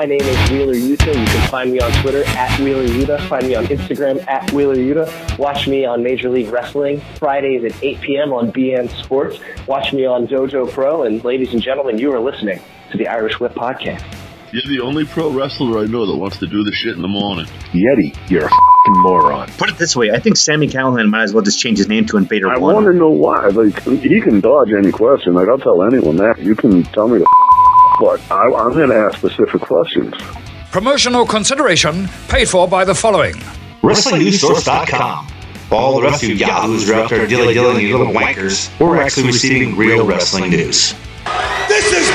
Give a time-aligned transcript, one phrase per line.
[0.00, 1.08] My name is Wheeler Yuta.
[1.08, 3.20] You can find me on Twitter at Wheeler Yuta.
[3.28, 5.38] Find me on Instagram at Wheeler Yuta.
[5.38, 8.32] Watch me on Major League Wrestling Fridays at 8 p.m.
[8.32, 9.38] on beIN Sports.
[9.66, 11.02] Watch me on Dojo Pro.
[11.02, 14.02] And ladies and gentlemen, you are listening to the Irish Whip Podcast.
[14.54, 17.08] You're the only pro wrestler I know that wants to do the shit in the
[17.08, 17.44] morning.
[17.74, 19.50] Yeti, you're a fing moron.
[19.58, 22.06] Put it this way, I think Sami Callihan might as well just change his name
[22.06, 22.70] to Invader I One.
[22.70, 23.48] I want to know why.
[23.48, 25.34] Like he can dodge any question.
[25.34, 26.38] Like I'll tell anyone that.
[26.38, 27.26] You can tell me to,
[28.00, 30.14] but I, I'm going to ask specific questions.
[30.72, 33.34] Promotional consideration paid for by the following.
[33.82, 35.28] WrestlingNewsSource.com.
[35.70, 38.70] All the rest of you yahoos are out there dilly dillying you little wankers.
[38.80, 40.94] We're actually receiving real wrestling news.
[41.68, 42.10] This is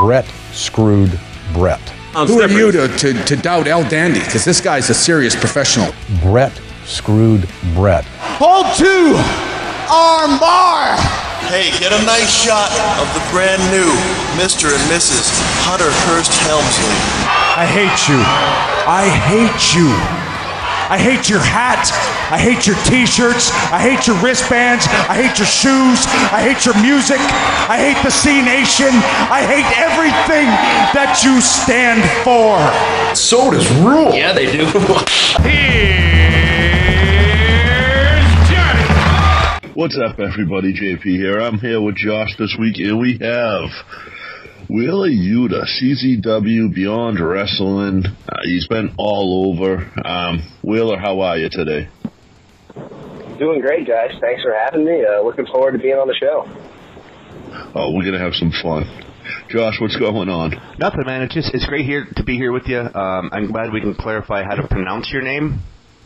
[0.00, 1.18] Bret screwed
[1.52, 1.80] Bret.
[2.14, 4.20] Who are you to, to, to doubt El Dandy?
[4.20, 5.92] Because this guy's a serious professional.
[6.22, 8.04] Bret screwed Bret.
[8.18, 9.14] Hold two,
[9.92, 11.23] arm bar.
[11.48, 13.92] Hey, get a nice shot of the brand new
[14.40, 14.72] Mr.
[14.72, 15.28] and Mrs.
[15.68, 16.96] Hunter Hearst Helmsley.
[17.54, 18.18] I hate you.
[18.88, 19.92] I hate you.
[20.88, 21.92] I hate your hat.
[22.32, 23.52] I hate your t-shirts.
[23.70, 24.86] I hate your wristbands.
[24.88, 26.08] I hate your shoes.
[26.32, 27.20] I hate your music.
[27.68, 28.92] I hate the Cenation.
[29.28, 30.48] I hate everything
[30.96, 32.56] that you stand for.
[33.14, 34.12] Sodas rule.
[34.14, 34.64] Yeah, they do.
[39.74, 40.72] What's up, everybody?
[40.72, 41.40] JP here.
[41.40, 43.70] I'm here with Josh this week, and we have
[44.70, 48.04] Wheeler Yuta, CZW Beyond Wrestling.
[48.06, 49.90] Uh, he's been all over.
[50.04, 51.88] Um, Wheeler, how are you today?
[53.38, 54.10] Doing great, guys.
[54.20, 55.04] Thanks for having me.
[55.04, 56.44] Uh, looking forward to being on the show.
[57.74, 58.84] Oh, we're gonna have some fun.
[59.48, 60.52] Josh, what's going on?
[60.78, 61.22] Nothing, man.
[61.22, 62.78] It's just it's great here to be here with you.
[62.78, 65.60] Um, I'm glad we can clarify how to pronounce your name.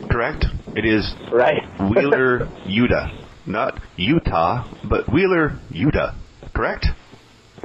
[0.09, 0.45] Correct?
[0.75, 1.61] It is Right.
[1.91, 3.18] Wheeler Yuta,
[3.49, 6.13] not Utah, but Wheeler Utah.
[6.55, 6.85] Correct?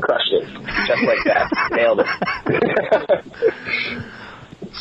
[0.00, 0.44] Crushed it.
[0.86, 1.48] Just like that.
[1.70, 2.06] Nailed it.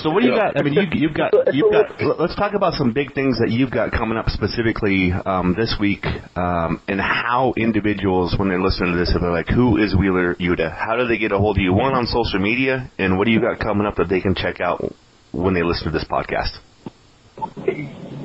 [0.02, 0.60] So what do you got?
[0.60, 2.20] I mean, you, you've got you've got.
[2.20, 6.04] Let's talk about some big things that you've got coming up specifically um, this week,
[6.36, 10.34] um, and how individuals, when they listen to this, if they're like, "Who is Wheeler
[10.36, 11.74] Yuta?" How do they get a hold of you?
[11.74, 14.60] One on social media, and what do you got coming up that they can check
[14.60, 14.84] out
[15.32, 16.58] when they listen to this podcast?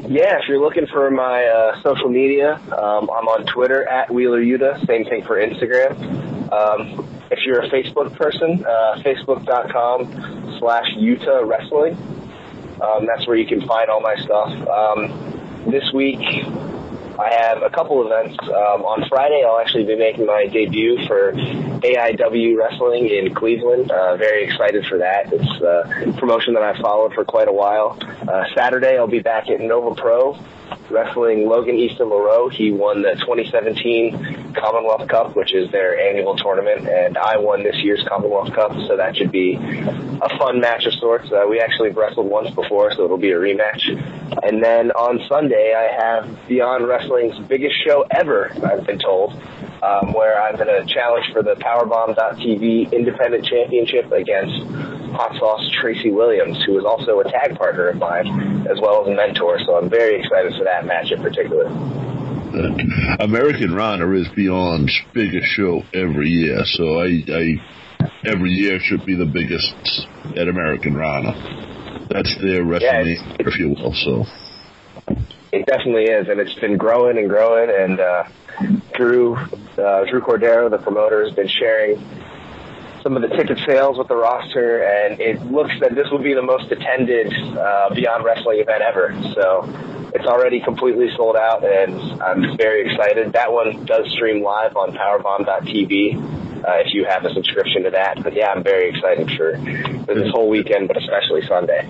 [0.09, 4.43] Yeah, if you're looking for my uh, social media, um, I'm on Twitter at Wheeler
[4.43, 4.87] Yuta.
[4.87, 6.51] Same thing for Instagram.
[6.51, 11.93] Um, if you're a Facebook person, uh, facebook.com slash Yuta Wrestling.
[12.81, 14.49] Um, that's where you can find all my stuff.
[14.67, 16.21] Um, this week,
[17.19, 18.39] I have a couple events.
[18.45, 23.91] Um, on Friday, I'll actually be making my debut for AIW Wrestling in Cleveland.
[23.91, 25.33] Uh, very excited for that.
[25.33, 27.99] It's a promotion that I've followed for quite a while.
[28.01, 30.39] Uh, Saturday, I'll be back at Nova Pro
[30.91, 32.53] wrestling Logan Easton LaRoux.
[32.53, 37.77] He won the 2017 Commonwealth Cup, which is their annual tournament, and I won this
[37.77, 41.31] year's Commonwealth Cup, so that should be a fun match of sorts.
[41.31, 43.87] Uh, we actually wrestled once before, so it'll be a rematch.
[44.43, 49.33] And then on Sunday, I have Beyond Wrestling's biggest show ever, I've been told,
[49.83, 54.65] um, where I'm going to challenge for the Powerbomb.tv Independent Championship against
[55.13, 59.09] Hot Sauce Tracy Williams, who is also a tag partner of mine, as well as
[59.09, 59.59] a mentor.
[59.65, 61.67] So I'm very excited for that match in particular.
[63.21, 69.27] Americanrana is Beyond's biggest show every year, so I, I every year should be the
[69.27, 72.09] biggest at Americanrana.
[72.09, 73.93] That's their wrestling, if you will.
[73.93, 74.25] So
[75.53, 77.71] It definitely is, and it's been growing and growing.
[77.71, 78.25] And uh,
[78.95, 82.03] Drew, uh, Drew Cordeiro, the promoter, has been sharing
[83.03, 86.35] some of the ticket sales with the roster, and it looks that this will be
[86.35, 89.15] the most attended uh, Beyond Wrestling event ever.
[89.35, 89.63] So
[90.15, 93.33] it's already completely sold out, and I'm very excited.
[93.33, 96.39] That one does stream live on Powerbomb.tv.
[96.59, 99.57] Uh, if you have a subscription to that, but yeah, I'm very excited for,
[100.07, 101.89] for this whole weekend, but especially Sunday.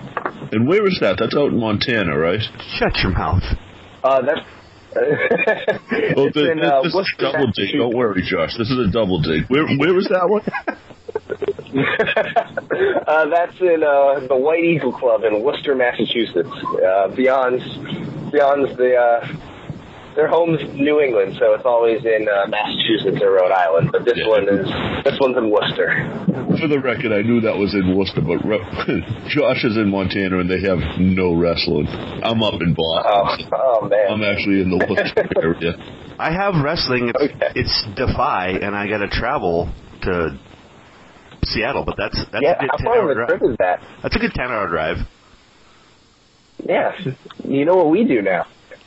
[0.51, 1.17] And where is that?
[1.19, 2.41] That's out in Montana, right?
[2.77, 3.43] Shut your mouth.
[4.03, 4.41] Uh, that's
[4.95, 7.71] Oh, it's this, in, uh, this is a double dig.
[7.73, 8.55] Don't worry, Josh.
[8.57, 9.45] This is a double dig.
[9.47, 10.41] Where where is that one?
[13.07, 16.49] uh, that's in uh, the White Eagle Club in Worcester, Massachusetts.
[16.49, 17.61] Uh, beyond,
[18.31, 19.27] beyond the, uh,
[20.15, 23.89] their home's New England, so it's always in uh, Massachusetts or Rhode Island.
[23.91, 24.67] But this one is
[25.05, 25.87] this one's in Worcester.
[26.59, 28.59] For the record, I knew that was in Worcester, but re-
[29.31, 31.87] Josh is in Montana and they have no wrestling.
[31.87, 33.47] I'm up in Boston.
[33.53, 34.11] Oh, oh man.
[34.11, 35.77] I'm actually in the Worcester area.
[36.19, 37.13] I have wrestling.
[37.15, 39.71] It's, it's Defy, and I got to travel
[40.03, 40.37] to
[41.43, 43.29] Seattle, but that's that's yeah, a good how ten far hour of a drive.
[43.29, 43.79] trip is that?
[44.03, 44.97] That's a good ten hour drive.
[46.65, 46.91] Yeah,
[47.43, 48.45] you know what we do now.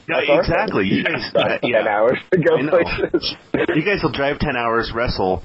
[0.09, 0.87] Yeah, That's exactly.
[0.87, 1.59] You guys, yeah.
[1.59, 3.37] ten hours to go places.
[3.53, 5.43] You guys will drive ten hours, wrestle,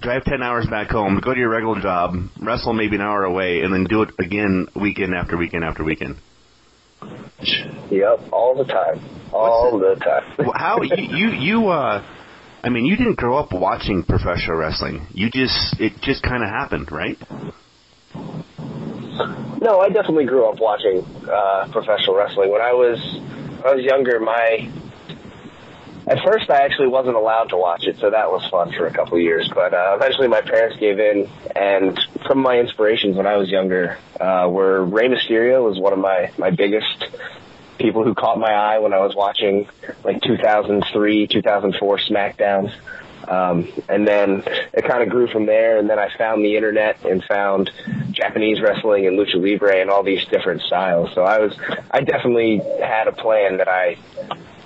[0.00, 3.60] drive 10 hours back home, go to your regular job, wrestle maybe an hour away,
[3.60, 6.16] and then do it again weekend after weekend after weekend.
[7.90, 9.02] Yep, all the time,
[9.32, 10.50] all the time.
[10.54, 12.04] How you you, you uh,
[12.62, 15.06] I mean, you didn't grow up watching professional wrestling.
[15.12, 17.16] You just it just kind of happened, right?
[19.60, 22.50] No, I definitely grew up watching uh, professional wrestling.
[22.50, 22.98] When I was
[23.60, 24.70] when I was younger, my
[26.06, 28.92] at first I actually wasn't allowed to watch it, so that was fun for a
[28.92, 29.50] couple of years.
[29.54, 33.50] But uh, eventually my parents gave in, and some of my inspirations when I was
[33.50, 37.04] younger uh, were Rey Mysterio was one of my my biggest
[37.78, 39.68] people who caught my eye when I was watching
[40.04, 42.72] like 2003, 2004 SmackDowns.
[43.30, 44.42] Um, and then
[44.72, 45.78] it kind of grew from there.
[45.78, 47.70] And then I found the internet and found
[48.10, 51.10] Japanese wrestling and lucha libre and all these different styles.
[51.14, 51.56] So I was,
[51.90, 53.96] I definitely had a plan that I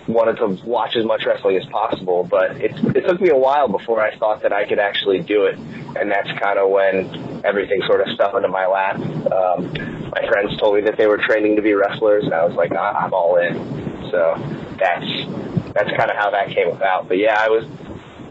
[0.09, 3.69] wanted to watch as much wrestling as possible, but it, it took me a while
[3.69, 5.59] before I thought that I could actually do it.
[5.59, 8.97] And that's kind of when everything sort of fell into my lap.
[8.97, 9.73] Um,
[10.11, 12.73] my friends told me that they were training to be wrestlers, and I was like,
[12.73, 13.55] I'm all in.
[14.11, 14.35] So
[14.79, 15.07] that's
[15.75, 17.09] that's kind of how that came about.
[17.09, 17.65] But yeah, I was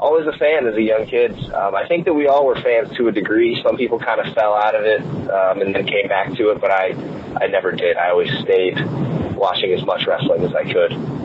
[0.04, 1.32] always a fan as a young kid.
[1.56, 3.56] Um, I think that we all were fans to a degree.
[3.64, 5.00] Some people kind of fell out of it
[5.32, 6.92] um, and then came back to it, but I
[7.40, 7.96] I never did.
[7.96, 8.76] I always stayed
[9.40, 11.24] watching as much wrestling as I could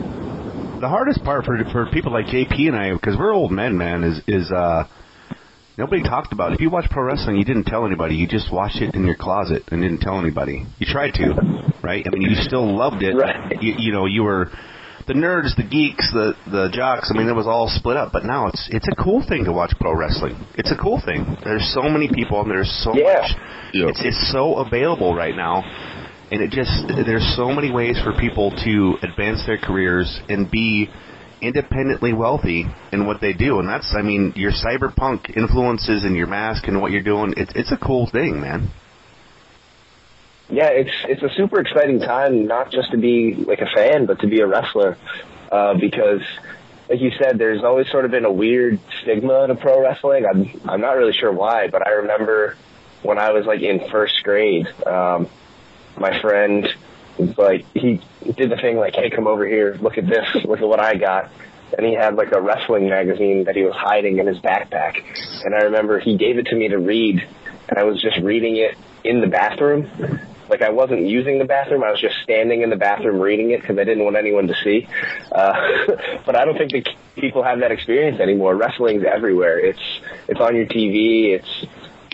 [0.79, 4.03] the hardest part for for people like JP and I, because we're old men, man,
[4.03, 4.87] is is uh,
[5.77, 6.51] nobody talked about.
[6.51, 6.55] It.
[6.55, 8.15] If you watch pro wrestling, you didn't tell anybody.
[8.15, 10.65] You just watched it in your closet and didn't tell anybody.
[10.77, 12.05] You tried to, right?
[12.05, 13.13] I mean, you still loved it.
[13.13, 13.61] Right.
[13.61, 14.51] You, you know, you were
[15.09, 17.09] the nerds, the geeks, the the jocks.
[17.09, 18.13] I mean, it was all split up.
[18.13, 20.37] But now it's it's a cool thing to watch pro wrestling.
[20.53, 21.25] It's a cool thing.
[21.43, 23.25] There's so many people and there's so yeah.
[23.25, 23.31] much.
[23.73, 23.89] Yeah.
[23.89, 25.65] It's it's so available right now
[26.31, 30.89] and it just there's so many ways for people to advance their careers and be
[31.41, 36.27] independently wealthy in what they do and that's i mean your cyberpunk influences and your
[36.27, 38.69] mask and what you're doing it's it's a cool thing man
[40.49, 44.19] yeah it's it's a super exciting time not just to be like a fan but
[44.19, 44.97] to be a wrestler
[45.51, 46.21] uh because
[46.89, 50.49] like you said there's always sort of been a weird stigma to pro wrestling i'm
[50.67, 52.55] i'm not really sure why but i remember
[53.03, 55.27] when i was like in first grade um
[55.97, 56.67] my friend
[57.37, 60.67] like he did the thing like, hey, come over here, look at this, look at
[60.67, 61.31] what I got.
[61.77, 65.03] And he had like a wrestling magazine that he was hiding in his backpack.
[65.45, 67.21] And I remember he gave it to me to read,
[67.67, 69.89] and I was just reading it in the bathroom.
[70.49, 73.61] Like I wasn't using the bathroom, I was just standing in the bathroom reading it
[73.61, 74.87] because I didn't want anyone to see.
[75.31, 75.53] Uh,
[76.25, 78.55] but I don't think that people have that experience anymore.
[78.55, 79.59] Wrestling's everywhere.
[79.59, 81.37] It's it's on your TV.
[81.37, 81.65] It's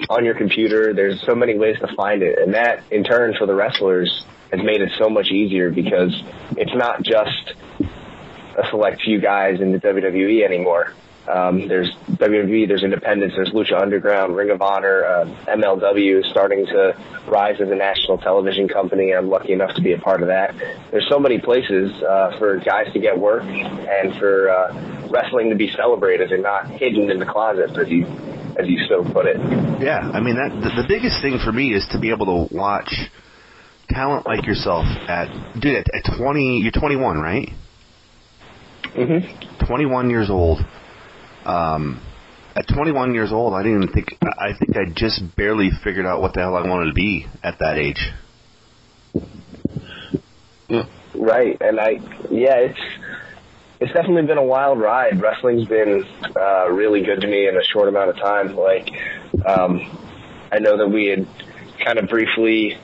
[0.10, 0.94] on your computer.
[0.94, 4.64] There's so many ways to find it, and that in turn for the wrestlers has
[4.64, 6.14] made it so much easier because
[6.58, 10.94] it's not just a select few guys in the WWE anymore.
[11.28, 16.94] Um, there's WWE, there's Independence, there's Lucha Underground, Ring of Honor, uh, MLW starting to
[17.28, 19.14] rise as a national television company.
[19.14, 20.56] I'm lucky enough to be a part of that.
[20.92, 25.56] There's so many places uh, for guys to get work and for uh, wrestling to
[25.56, 28.06] be celebrated and not hidden in the closet, as you
[28.58, 29.38] as you so put it.
[29.82, 32.56] Yeah, I mean that the, the biggest thing for me is to be able to
[32.56, 32.90] watch
[33.90, 35.28] talent like yourself at
[35.60, 37.50] dude at, at 20 you're 21 right
[38.96, 40.60] mm-hmm 21 years old
[41.46, 42.02] um
[42.56, 46.22] at 21 years old i didn't even think i think i just barely figured out
[46.22, 48.12] what the hell i wanted to be at that age.
[51.14, 51.92] Right and i
[52.30, 52.80] yeah it's
[53.80, 55.22] it's definitely been a wild ride.
[55.22, 58.56] Wrestling's been uh really good to me in a short amount of time.
[58.56, 58.90] Like
[59.46, 59.82] um
[60.52, 61.28] i know that we had
[61.84, 62.78] kind of briefly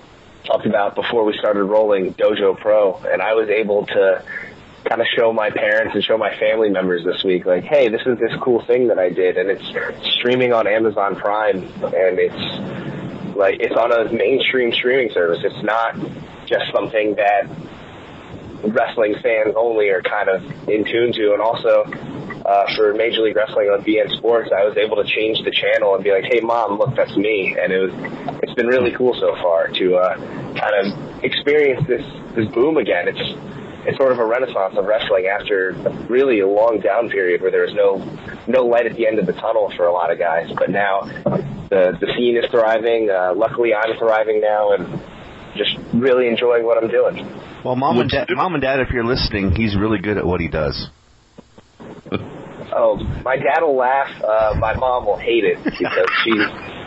[0.44, 4.24] talked about before we started rolling Dojo Pro, and I was able to
[4.88, 8.02] kind of show my parents and show my family members this week, like, hey, this
[8.06, 9.64] is this cool thing that I did, and it's
[10.18, 15.40] streaming on Amazon Prime, and it's like it's on a mainstream streaming service.
[15.44, 15.96] It's not
[16.46, 17.48] just something that
[18.64, 21.84] wrestling fans only are kind of in tune to, and also
[22.46, 25.96] uh, for Major League Wrestling on beIN Sports, I was able to change the channel
[25.96, 27.94] and be like, "Hey, mom, look, that's me," and it was
[28.44, 30.16] it's been really cool so far to uh,
[30.58, 33.08] kind of experience this this boom again.
[33.08, 35.74] It's it's sort of a renaissance of wrestling after
[36.10, 37.98] really a long down period where there was no
[38.48, 40.52] no light at the end of the tunnel for a lot of guys.
[40.58, 41.02] But now
[41.70, 43.10] the the scene is thriving.
[43.10, 45.02] Uh, luckily, I'm thriving now and
[45.56, 47.26] just really enjoying what I'm doing.
[47.64, 50.42] Well, mom and dad, mom and dad, if you're listening, he's really good at what
[50.42, 50.90] he does.
[52.74, 54.10] Oh, my dad will laugh.
[54.24, 56.42] Uh, my mom will hate it because she's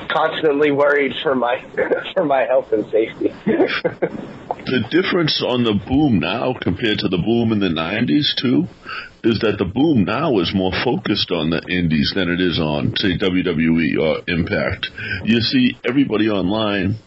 [0.08, 1.62] constantly worried for my
[2.14, 3.28] for my health and safety.
[3.46, 8.66] the difference on the boom now compared to the boom in the 90s, too,
[9.22, 12.94] is that the boom now is more focused on the indies than it is on,
[12.96, 14.88] say, WWE or Impact.
[15.24, 16.98] You see everybody online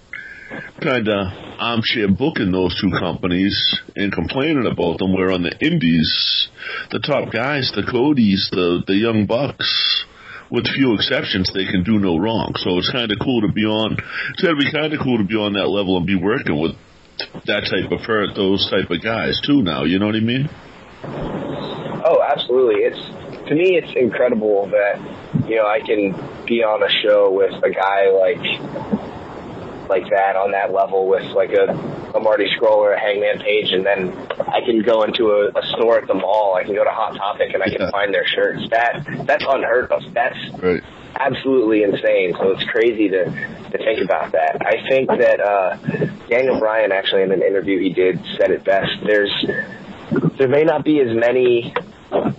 [0.82, 1.28] kind of
[1.60, 3.54] armchair booking those two companies
[3.96, 6.50] and complaining about them, where on the indies,
[6.92, 10.06] the top guys, the Codys, the, the Young Bucks,
[10.50, 12.54] with few exceptions, they can do no wrong.
[12.58, 13.98] So it's kind of cool to be on.
[14.34, 16.60] It's got to be kind of cool to be on that level and be working
[16.60, 16.76] with
[17.46, 19.62] that type of per those type of guys too.
[19.62, 20.50] Now, you know what I mean?
[21.04, 22.84] Oh, absolutely.
[22.84, 23.02] It's
[23.50, 25.00] to me, it's incredible that
[25.48, 26.14] you know I can
[26.46, 28.44] be on a show with a guy like
[29.90, 31.72] like that on that level with like a,
[32.16, 35.66] a Marty Scurll or a Hangman Page, and then I can go into a, a
[35.76, 36.56] store at the mall.
[36.56, 38.62] I can go to Hot Topic and I can find their shirts.
[38.72, 40.02] That that's unheard of.
[40.14, 40.82] That's right.
[41.20, 42.34] absolutely insane.
[42.40, 44.66] So it's crazy to to think about that.
[44.66, 45.76] I think that uh,
[46.30, 48.92] Daniel Bryan actually in an interview he did said it best.
[49.06, 49.32] There's
[50.38, 51.74] there may not be as many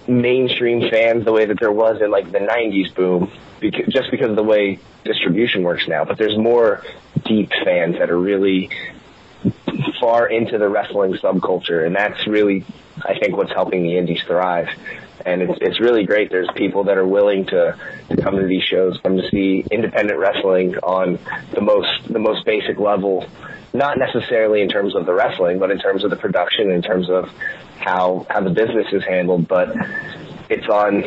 [0.06, 4.30] mainstream fans the way that there was in like the 90s boom because, just because
[4.30, 6.82] of the way distribution works now but there's more
[7.26, 8.70] deep fans that are really
[10.00, 12.64] far into the wrestling subculture and that's really
[13.04, 14.68] I think what's helping the indies thrive.
[15.24, 16.30] And it's it's really great.
[16.30, 17.76] There's people that are willing to
[18.10, 21.18] to come to these shows come to see independent wrestling on
[21.52, 23.26] the most the most basic level
[23.74, 27.10] not necessarily in terms of the wrestling but in terms of the production in terms
[27.10, 27.28] of
[27.78, 29.74] how how the business is handled, but
[30.48, 31.02] it's on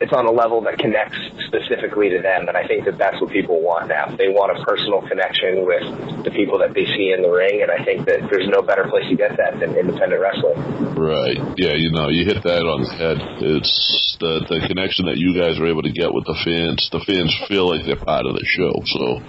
[0.00, 3.30] it's on a level that connects specifically to them, and I think that that's what
[3.30, 4.08] people want now.
[4.16, 7.70] They want a personal connection with the people that they see in the ring, and
[7.70, 10.56] I think that there's no better place to get that than independent wrestling.
[10.96, 11.36] Right.
[11.60, 11.76] Yeah.
[11.76, 13.18] You know, you hit that on the head.
[13.44, 16.88] It's the the connection that you guys are able to get with the fans.
[16.88, 19.20] The fans feel like they're part of the show, so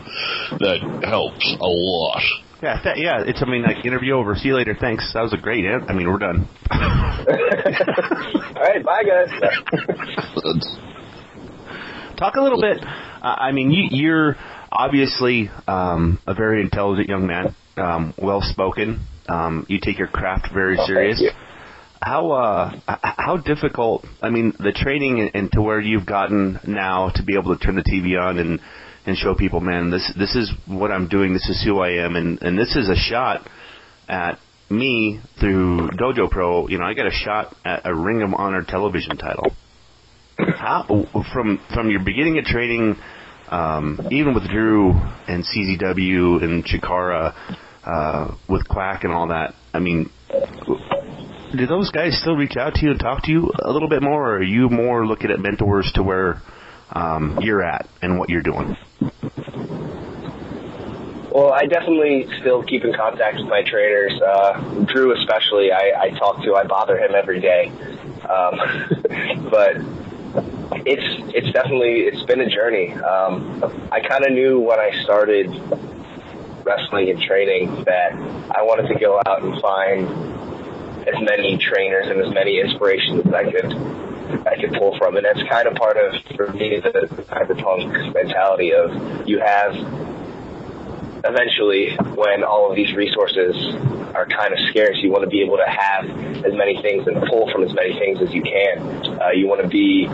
[0.63, 2.23] that helps a lot.
[2.62, 3.24] Yeah, th- yeah.
[3.25, 4.36] It's I mean like interview over.
[4.36, 4.75] See you later.
[4.80, 5.12] Thanks.
[5.13, 5.65] That was a great.
[5.65, 6.48] An- I mean we're done.
[6.72, 6.80] All
[8.56, 9.30] right, bye guys.
[12.18, 12.84] Talk a little bit.
[12.84, 14.36] Uh, I mean you, you're
[14.72, 19.06] obviously um, a very intelligent young man, um, well spoken.
[19.27, 21.22] Um, you take your craft very Oh, serious.
[22.01, 24.06] How uh, how difficult?
[24.22, 27.75] I mean, the training and to where you've gotten now to be able to turn
[27.75, 28.60] the TV on and
[29.05, 31.34] and show people, man, this this is what I'm doing.
[31.34, 33.48] This is who I am, and and this is a shot
[34.08, 34.38] at
[34.70, 36.67] me through Dojo Pro.
[36.67, 39.51] You know, I got a shot at a Ring of Honor television title.
[40.38, 40.86] How
[41.34, 42.96] from from your beginning of training,
[43.50, 47.34] um, even with Drew and CZW and Chikara,
[47.84, 49.53] uh, with Quack and all that.
[49.74, 50.10] I mean,
[51.58, 54.01] do those guys still reach out to you and talk to you a little bit
[54.01, 56.41] more, or are you more looking at mentors to where
[56.91, 58.77] um, you're at and what you're doing?
[61.33, 64.21] Well, I definitely still keep in contact with my trainers.
[64.21, 66.55] Uh, Drew, especially, I, I talk to.
[66.55, 67.71] I bother him every day.
[68.27, 68.60] Um,
[69.50, 69.77] but
[70.86, 72.93] it's it's definitely it's been a journey.
[72.93, 75.48] Um, I kind of knew when I started
[76.65, 80.07] wrestling and training that I wanted to go out and find
[81.07, 84.11] as many trainers and as many inspirations as I could
[84.47, 88.73] I could pull from, and that's kind of part of for me the cyberpunk mentality
[88.73, 89.75] of you have
[91.23, 93.55] eventually when all of these resources
[94.15, 96.05] are kind of scarce, you want to be able to have
[96.45, 98.79] as many things and pull from as many things as you can.
[99.21, 100.09] Uh, you want to be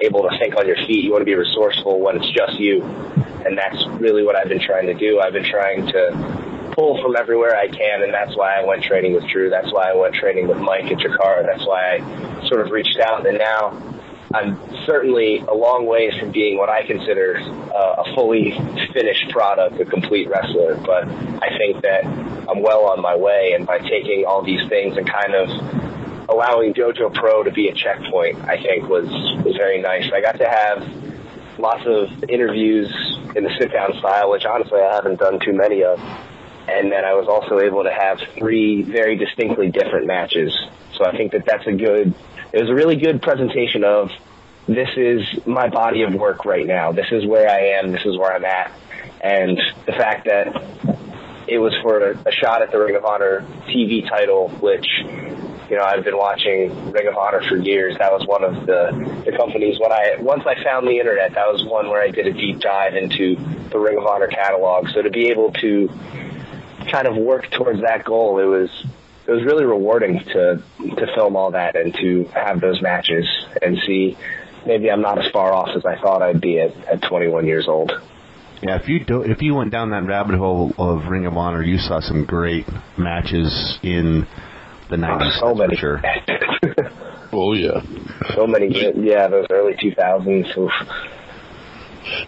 [0.00, 1.04] able to think on your feet.
[1.04, 2.82] You want to be resourceful when it's just you.
[2.82, 5.20] And that's really what I've been trying to do.
[5.20, 9.14] I've been trying to pull from everywhere I can, and that's why I went training
[9.14, 9.50] with Drew.
[9.50, 11.46] That's why I went training with Mike at Chikara.
[11.46, 14.00] That's why I sort of reached out, and now
[14.32, 18.52] I'm certainly a long ways from being what I consider uh, a fully
[18.94, 20.76] finished product, a complete wrestler.
[20.76, 22.04] But I think that
[22.48, 25.48] I'm well on my way, and by taking all these things and kind of
[26.30, 29.08] allowing Dojo Pro to be a checkpoint, I think was
[29.44, 30.10] was very nice.
[30.14, 32.88] I got to have lots of interviews
[33.34, 36.00] in the sit down style, which honestly I haven't done too many of.
[36.70, 40.56] And then I was also able to have three very distinctly different matches.
[40.96, 42.14] So I think that that's a good,
[42.52, 44.10] it was a really good presentation of
[44.68, 46.92] this is my body of work right now.
[46.92, 47.90] This is where I am.
[47.90, 48.72] This is where I'm at.
[49.20, 50.48] And the fact that
[51.48, 54.86] it was for a, shot at the Ring of Honor TV title, which
[55.68, 57.96] you know, I've been watching Ring of Honor for years.
[57.98, 61.46] That was one of the, the companies when I once I found the internet, that
[61.46, 63.36] was one where I did a deep dive into
[63.70, 64.88] the Ring of Honor catalog.
[64.90, 65.88] So to be able to
[66.90, 68.70] kind of work towards that goal, it was
[69.26, 73.26] it was really rewarding to to film all that and to have those matches
[73.62, 74.16] and see
[74.66, 77.66] maybe I'm not as far off as I thought I'd be at, at 21 years
[77.66, 77.92] old.
[78.62, 81.62] Yeah, if you do, if you went down that rabbit hole of Ring of Honor,
[81.62, 82.66] you saw some great
[82.98, 84.26] matches in
[84.90, 85.38] the oh, nineties.
[85.40, 85.76] Oh, so many.
[85.76, 86.02] Sure.
[87.32, 87.80] Oh yeah.
[88.34, 90.58] So many, yeah, those early 2000s.
[90.58, 90.70] Oof.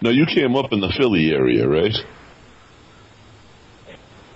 [0.01, 1.93] Now you came up in the Philly area, right?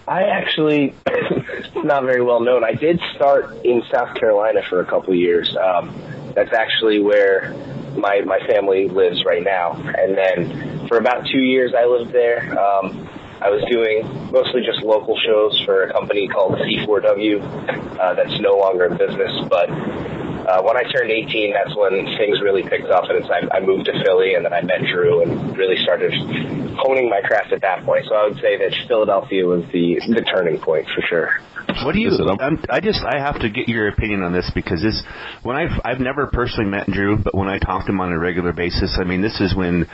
[0.08, 0.96] I actually,
[1.76, 2.64] not very well known.
[2.64, 5.56] I did start in South Carolina for a couple years.
[5.58, 5.94] Um,
[6.34, 7.54] that's actually where
[7.98, 9.74] my my family lives right now.
[9.74, 12.58] And then for about two years, I lived there.
[12.58, 13.10] Um,
[13.42, 18.58] I was doing mostly just local shows for a company called C4W uh, that's no
[18.58, 19.32] longer in business.
[19.50, 19.70] But
[20.48, 23.60] uh, when I turned 18, that's when things really picked up, and it's, I, I
[23.60, 26.14] moved to Philly, and then I met Drew, and really started
[26.80, 28.06] honing my craft at that point.
[28.08, 31.40] So I would say that Philadelphia was the the turning point for sure.
[31.84, 32.10] What do you?
[32.40, 35.04] I'm, I just I have to get your opinion on this because this
[35.44, 38.18] when I've I've never personally met Drew, but when I talk to him on a
[38.18, 39.86] regular basis, I mean this is when,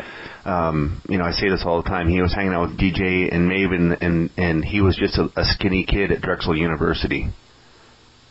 [0.45, 2.10] um, you know, I say this all the time.
[2.10, 5.45] He was hanging out with DJ and Maven, and and he was just a, a
[5.45, 7.27] skinny kid at Drexel University.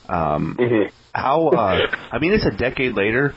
[0.09, 0.57] Um,
[1.13, 1.49] how?
[1.49, 3.35] Uh, I mean, it's a decade later.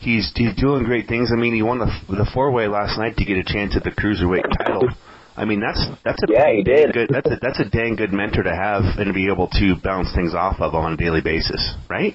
[0.00, 1.30] He's he's doing great things.
[1.32, 3.84] I mean, he won the the four way last night to get a chance at
[3.84, 4.88] the cruiserweight title.
[5.36, 6.92] I mean, that's that's a Yeah, he did.
[6.92, 9.74] good that's a that's a dang good mentor to have and to be able to
[9.82, 12.14] bounce things off of on a daily basis, right?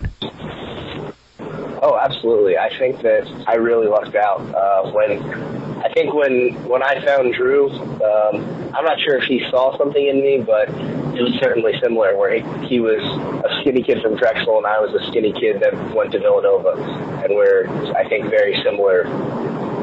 [1.82, 2.58] Oh, absolutely.
[2.58, 7.34] I think that I really lucked out uh, when I think when when I found
[7.34, 7.70] Drew.
[7.72, 12.16] Um, I'm not sure if he saw something in me, but it was certainly similar.
[12.16, 15.62] Where he, he was a skinny kid from Drexel, and I was a skinny kid
[15.62, 16.78] that went to Villanova,
[17.24, 19.04] and we're I think very similar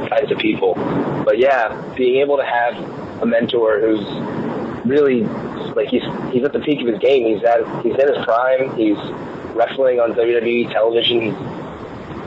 [0.09, 0.75] kinds of people.
[1.25, 2.77] But yeah, being able to have
[3.23, 4.05] a mentor who's
[4.87, 5.23] really
[5.75, 7.27] like he's he's at the peak of his game.
[7.35, 8.77] He's at he's in his prime.
[8.77, 8.99] He's
[9.57, 11.21] wrestling on WWE television.
[11.21, 11.66] He's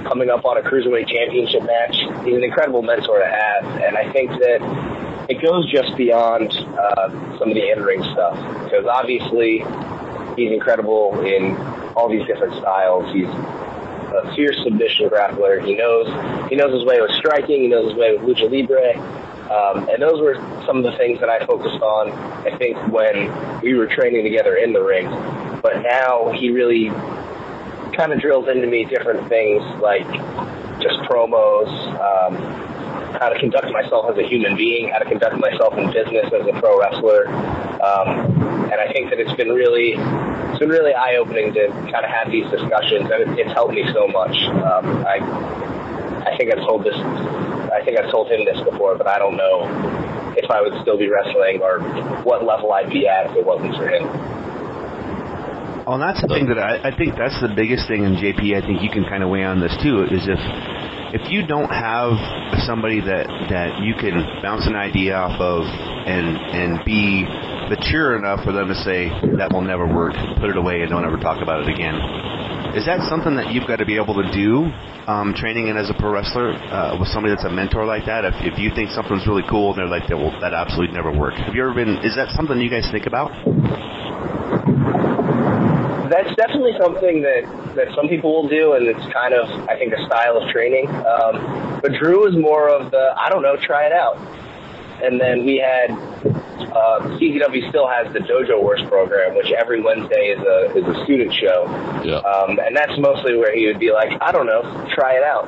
[0.04, 1.96] coming up on a cruiserweight championship match.
[2.26, 7.10] He's an incredible mentor to have, and I think that it goes just beyond uh,
[7.38, 9.64] some of the in-ring stuff because obviously
[10.36, 11.56] he's incredible in
[11.96, 13.14] all these different styles.
[13.14, 15.64] He's a fierce submission grappler.
[15.64, 16.08] He knows
[16.50, 17.62] he knows his way with striking.
[17.64, 18.98] He knows his way with lucha libre.
[19.50, 20.36] Um, and those were
[20.66, 22.12] some of the things that I focused on,
[22.46, 25.10] I think, when we were training together in the ring.
[25.62, 26.90] But now he really
[27.94, 30.08] kind of drills into me different things like
[30.82, 31.68] just promos,
[32.00, 32.36] um,
[33.20, 36.48] how to conduct myself as a human being, how to conduct myself in business as
[36.48, 37.28] a pro wrestler.
[37.28, 42.06] Um, and I think that it's been really, it's been really eye opening to kind
[42.06, 44.36] of have these discussions, and it, it's helped me so much.
[44.48, 45.20] Um, I,
[46.28, 49.36] I think I've told this, I think I've told him this before, but I don't
[49.36, 49.68] know
[50.38, 51.80] if I would still be wrestling or
[52.24, 54.39] what level I'd be at if it wasn't for him.
[55.90, 58.54] Well, and that's the thing that I, I think that's the biggest thing in JP.
[58.54, 60.06] I think you can kind of weigh on this too.
[60.06, 60.38] Is if
[61.18, 62.14] if you don't have
[62.62, 67.26] somebody that that you can bounce an idea off of and and be
[67.74, 69.10] mature enough for them to say
[69.42, 71.98] that will never work, put it away, and don't ever talk about it again.
[72.78, 74.70] Is that something that you've got to be able to do,
[75.10, 78.30] um, training in as a pro wrestler uh, with somebody that's a mentor like that?
[78.30, 81.10] If, if you think something's really cool, and they're like, that will that absolutely never
[81.10, 81.34] work.
[81.34, 81.98] Have you ever been?
[82.06, 83.34] Is that something you guys think about?
[86.10, 89.94] That's definitely something that that some people will do, and it's kind of I think
[89.94, 90.88] a style of training.
[90.88, 94.18] Um, but Drew is more of the I don't know, try it out.
[95.02, 100.36] And then we had uh, CZW still has the Dojo Wars program, which every Wednesday
[100.36, 101.66] is a is a student show.
[102.04, 102.18] Yeah.
[102.18, 104.62] Um, and that's mostly where he would be like, I don't know,
[104.94, 105.48] try it out.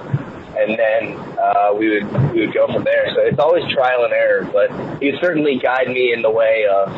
[0.58, 3.12] And then uh, we would we would go from there.
[3.14, 4.70] So it's always trial and error, but
[5.02, 6.90] he would certainly guide me in the way of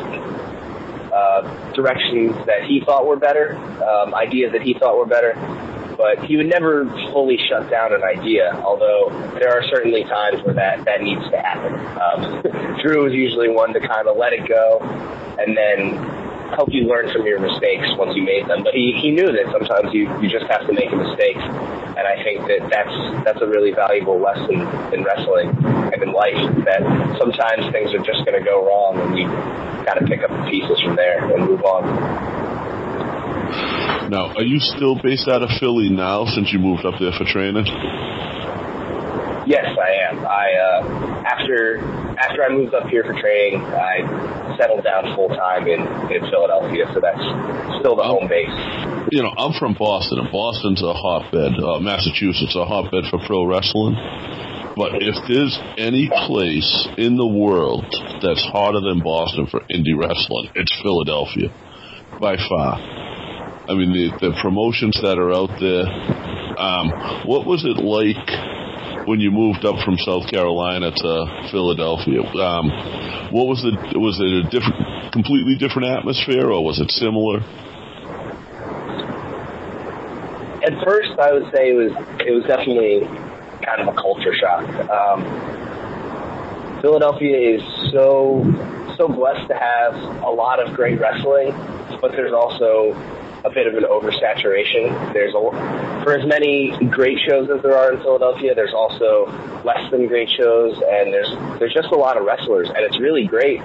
[1.14, 5.34] uh, directions that he thought were better, um, ideas that he thought were better.
[5.96, 10.54] But he would never fully shut down an idea, although there are certainly times where
[10.54, 11.72] that, that needs to happen.
[12.02, 12.42] Um,
[12.82, 14.80] Drew is usually one to kind of let it go
[15.38, 18.62] and then help you learn from your mistakes once you made them.
[18.62, 21.40] But he, he knew that sometimes you, you just have to make a mistake.
[21.40, 24.60] And I think that that's, that's a really valuable lesson
[24.92, 26.36] in wrestling and in life,
[26.68, 26.82] that
[27.16, 29.26] sometimes things are just going to go wrong and you
[29.86, 31.84] got to pick up the pieces from there and move on.
[34.10, 37.24] Now, are you still based out of Philly now since you moved up there for
[37.24, 37.66] training?
[39.46, 40.24] Yes, I am.
[40.24, 41.80] I uh, after
[42.18, 44.02] after I moved up here for training, I
[44.58, 45.80] settled down full time in
[46.12, 47.24] in Philadelphia, so that's
[47.80, 48.52] still the home base.
[49.10, 51.54] You know, I'm from Boston, and Boston's a hotbed.
[51.58, 53.96] Uh, Massachusetts a hotbed for pro wrestling.
[54.76, 57.86] But if there's any place in the world
[58.20, 61.54] that's harder than Boston for indie wrestling, it's Philadelphia,
[62.18, 62.74] by far.
[63.64, 65.86] I mean, the, the promotions that are out there.
[66.58, 66.90] Um,
[67.26, 68.53] what was it like
[69.06, 72.22] when you moved up from South Carolina to Philadelphia.
[72.22, 72.70] Um,
[73.32, 77.40] what was the was it a different, completely different atmosphere, or was it similar?
[80.64, 81.92] At first, I would say it was
[82.24, 83.04] it was definitely
[83.64, 84.64] kind of a culture shock.
[84.88, 85.20] Um,
[86.80, 87.62] Philadelphia is
[87.92, 88.44] so
[88.96, 91.52] so blessed to have a lot of great wrestling,
[92.00, 92.94] but there's also
[93.44, 95.12] a bit of an oversaturation.
[95.12, 99.26] There's a, for as many great shows as there are in Philadelphia, there's also
[99.64, 103.26] less than great shows, and there's there's just a lot of wrestlers, and it's really
[103.26, 103.60] great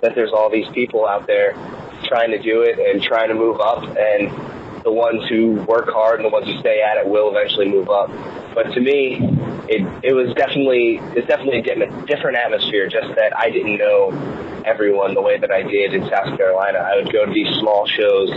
[0.00, 1.52] that there's all these people out there
[2.04, 4.32] trying to do it and trying to move up, and
[4.82, 7.90] the ones who work hard and the ones who stay at it will eventually move
[7.90, 8.08] up.
[8.54, 9.20] But to me,
[9.68, 12.88] it it was definitely it's definitely a different, different atmosphere.
[12.88, 14.08] Just that I didn't know
[14.64, 16.78] everyone the way that I did in South Carolina.
[16.78, 18.32] I would go to these small shows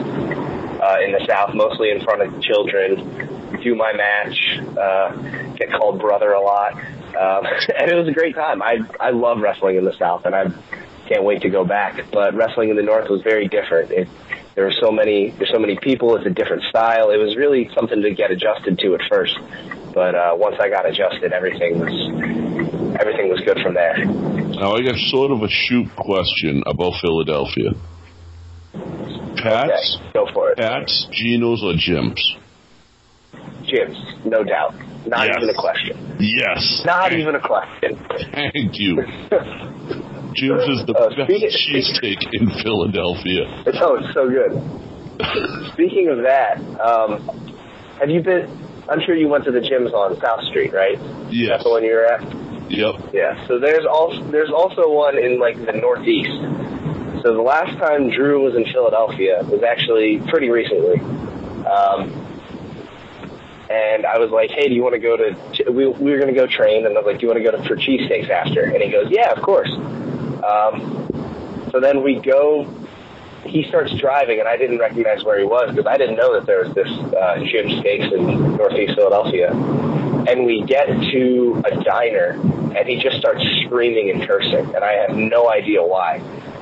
[0.82, 5.12] uh, in the South, mostly in front of children, do my match, uh,
[5.54, 7.46] get called brother a lot, um,
[7.78, 8.62] and it was a great time.
[8.62, 10.46] I I love wrestling in the South, and I
[11.08, 12.06] can't wait to go back.
[12.12, 13.92] But wrestling in the North was very different.
[13.92, 14.08] It,
[14.56, 16.16] there were so many there's so many people.
[16.18, 17.12] It's a different style.
[17.12, 19.38] It was really something to get adjusted to at first,
[19.94, 21.94] but uh, once I got adjusted, everything was
[23.00, 24.04] everything was good from there.
[24.06, 27.72] Now I got sort of a shoot question about Philadelphia.
[29.38, 30.58] Pats, okay, go for it.
[30.58, 32.22] Pats, Geno's, or Jim's?
[33.66, 34.74] Jim's, no doubt.
[35.08, 35.38] Not Yes.
[35.38, 36.16] even a question.
[36.20, 36.82] Yes.
[36.86, 37.98] Not even a question.
[38.34, 38.96] Thank you.
[40.36, 43.64] Jim's is the Uh, best cheesesteak in Philadelphia.
[43.82, 44.54] Oh, it's so good.
[45.74, 47.22] Speaking of that, um,
[48.00, 48.48] have you been?
[48.90, 50.98] I'm sure you went to the Jim's on South Street, right?
[51.30, 51.50] Yes.
[51.52, 52.22] That's the one you were at.
[52.72, 53.14] Yep.
[53.14, 53.48] Yeah.
[53.48, 56.32] So there's also there's also one in like the Northeast.
[57.24, 61.00] So the last time Drew was in Philadelphia was actually pretty recently.
[61.66, 62.10] Um,
[63.70, 66.34] and I was like, "Hey, do you want to go to?" We, we were going
[66.34, 68.30] to go train, and I was like, "Do you want to go to for cheesesteaks
[68.30, 72.68] after?" And he goes, "Yeah, of course." Um, so then we go.
[73.46, 76.46] He starts driving, and I didn't recognize where he was because I didn't know that
[76.46, 79.52] there was this uh, Jim Steaks in Northeast Philadelphia.
[79.52, 82.40] And we get to a diner,
[82.76, 86.22] and he just starts screaming and cursing, and I have no idea why.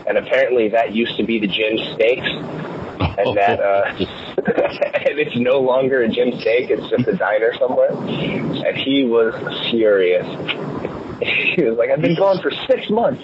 [0.09, 3.93] And apparently, that used to be the Jim Steaks, and that uh,
[5.05, 7.93] and it's no longer a Jim Steak; it's just a diner somewhere.
[7.93, 9.33] And he was
[9.71, 10.25] furious.
[11.19, 13.21] He was like, "I've been gone for six months,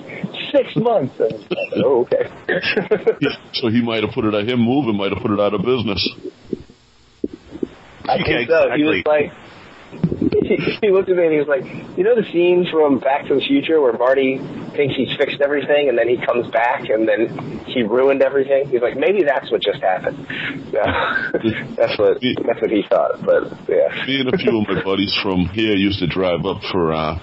[0.52, 2.28] six months." And like, oh, okay.
[3.54, 4.36] So he might have put it.
[4.36, 6.04] On him moving might have put it out of business.
[8.04, 8.68] I think so.
[8.76, 9.32] He was like,
[10.82, 11.64] he looked at me and he was like,
[11.98, 14.42] "You know the scene from Back to the Future where Marty
[14.76, 18.82] thinks he's fixed everything and then he comes back and then he ruined everything." He's
[18.82, 20.28] like, "Maybe that's what just happened."
[20.72, 20.80] So,
[21.76, 23.24] that's what that's what he thought.
[23.26, 26.62] But yeah, Me and a few of my buddies from here used to drive up
[26.72, 27.20] for uh,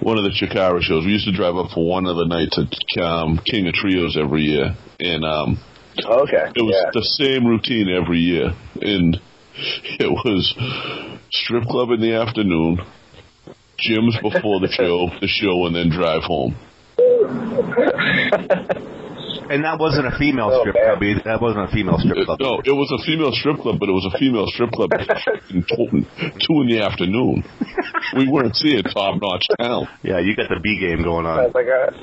[0.00, 1.04] one of the Chikara shows.
[1.04, 4.16] We used to drive up for one of the nights at um, King of Trios
[4.16, 5.58] every year, and um,
[5.98, 6.90] okay, it was yeah.
[6.92, 9.16] the same routine every year, and
[10.00, 10.54] it was
[11.30, 12.78] strip club in the afternoon,
[13.78, 16.56] Jim's before the show, the show, and then drive home.
[19.48, 20.98] And that wasn't a female Oh, strip club.
[21.02, 21.22] either.
[21.24, 22.40] That wasn't a female strip club.
[22.42, 25.06] No, it was a female strip club, but it was a female strip club at
[25.06, 26.02] fucking two
[26.42, 27.44] two in the afternoon.
[28.18, 29.88] We weren't seeing top notch talent.
[30.02, 31.46] Yeah, you got the B game going on.
[31.46, 31.94] was like, uh,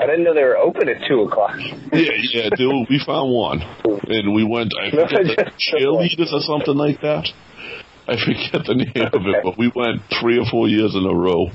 [0.00, 1.52] I didn't know they were open at two o'clock.
[1.92, 3.60] Yeah, yeah, dude, we found one,
[4.08, 4.72] and we went.
[4.72, 7.28] I forget the cheerleaders or something like that.
[8.08, 11.12] I forget the name of it, but we went three or four years in a
[11.14, 11.52] row.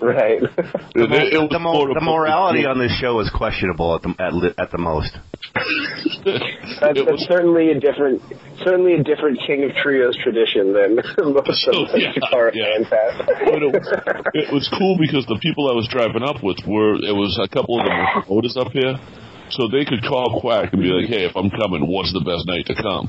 [0.00, 0.40] Right.
[0.40, 4.32] And it- it The, mo- the morality on this show is questionable at the at,
[4.34, 5.10] li- at the most.
[6.80, 8.22] That's, that's certainly a different,
[8.62, 10.96] certainly a different King of Trios tradition than
[11.34, 12.64] most of the yeah, Chikara yeah.
[12.76, 13.26] fans have.
[13.26, 13.86] But it, was,
[14.34, 17.48] it was cool because the people I was driving up with were it was a
[17.48, 18.98] couple of them were promoters up here,
[19.50, 22.46] so they could call Quack and be like, "Hey, if I'm coming, what's the best
[22.46, 23.08] night to come?"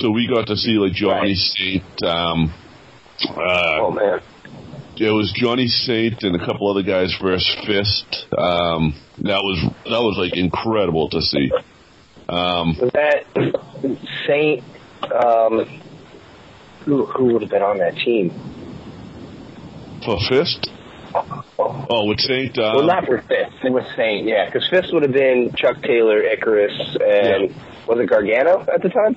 [0.00, 1.84] So we got to see like Johnny Saint.
[2.04, 2.54] Um,
[3.28, 4.20] uh, oh man,
[4.96, 8.26] it was Johnny Saint and a couple other guys versus Fist.
[8.36, 11.50] Um, that was that was like incredible to see.
[12.28, 13.24] Um, was that
[14.26, 14.64] Saint?
[15.02, 15.80] Um,
[16.84, 18.30] who who would have been on that team?
[20.04, 20.70] for Fist.
[21.14, 22.58] Oh, with Saint.
[22.58, 23.56] Um, well, not for Fist.
[23.64, 27.54] It was Saint, yeah, because Fist would have been Chuck Taylor, Icarus, and
[27.86, 29.16] was it Gargano at the time?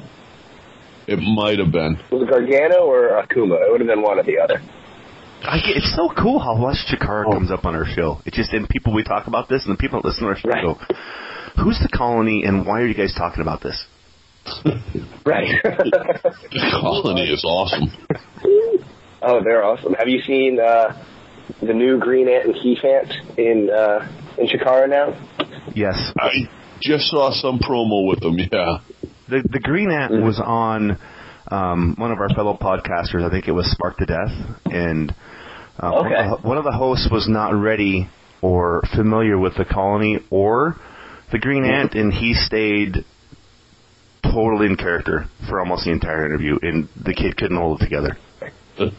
[1.08, 1.98] It might have been.
[2.12, 3.66] Was it Gargano or Akuma?
[3.66, 4.62] It would have been one or the other.
[5.48, 8.20] I get, it's so cool how much Chikara comes up on our show.
[8.26, 10.38] It just and people we talk about this, and the people that listen to our
[10.38, 10.74] show go,
[11.64, 13.86] "Who's the colony, and why are you guys talking about this?"
[15.26, 15.50] Right.
[15.64, 17.92] The colony is awesome.
[19.28, 19.94] Oh, they're awesome.
[19.94, 21.02] Have you seen uh,
[21.60, 25.18] the new Green Ant and Keith Ant in uh, in Chikara now?
[25.74, 25.96] Yes.
[26.20, 26.48] I
[26.80, 28.38] just saw some promo with them.
[28.38, 28.78] Yeah.
[29.28, 30.26] The the Green Ant Mm-hmm.
[30.28, 31.00] was on
[31.50, 33.24] um, one of our fellow podcasters.
[33.26, 35.12] I think it was Spark to Death, and
[35.82, 36.48] uh, Okay.
[36.48, 38.08] one of the hosts was not ready
[38.42, 40.76] or familiar with the colony or
[41.32, 41.74] the Green Mm-hmm.
[41.74, 43.04] Ant, and he stayed
[44.24, 48.18] totally in character for almost the entire interview, and the kid couldn't hold it together.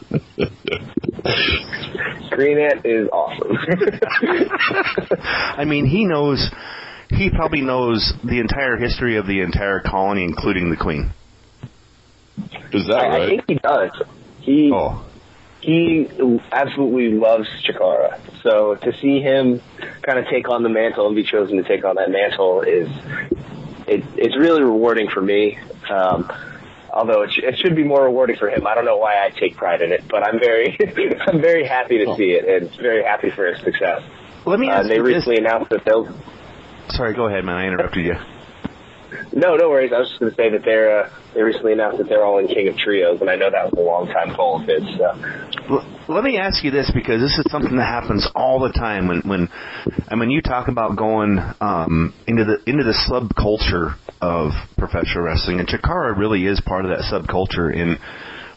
[2.31, 3.57] Green Ant is awesome.
[5.59, 6.51] I mean, he knows.
[7.09, 11.12] He probably knows the entire history of the entire colony, including the Queen.
[12.73, 13.91] Is that I, I think he does.
[14.41, 15.09] He Oh,
[15.66, 16.09] he
[16.52, 18.20] absolutely loves Chikara.
[18.42, 19.61] So to see him
[20.02, 22.88] kind of take on the mantle and be chosen to take on that mantle is
[23.88, 25.59] it, it's really rewarding for me.
[25.90, 26.31] Um,
[26.92, 28.64] although it, sh- it should be more rewarding for him.
[28.66, 30.79] I don't know why I take pride in it, but I'm very
[31.26, 34.02] I'm very happy to see it and very happy for his success.
[34.44, 35.14] let me Uh, ask they you this.
[35.16, 36.07] recently announced that they'll.
[36.90, 37.57] Sorry, go ahead, man.
[37.57, 38.14] I interrupted you.
[39.33, 39.92] No, no worries.
[39.92, 42.38] I was just going to say that they're uh, they recently announced that they're all
[42.38, 44.83] in King of Trios, and I know that was a long time goal of his.
[44.96, 45.85] So.
[46.09, 49.20] Let me ask you this because this is something that happens all the time when
[49.22, 49.49] when
[50.09, 55.61] I mean you talk about going um, into the into the subculture of professional wrestling
[55.61, 57.99] and Chikara really is part of that subculture and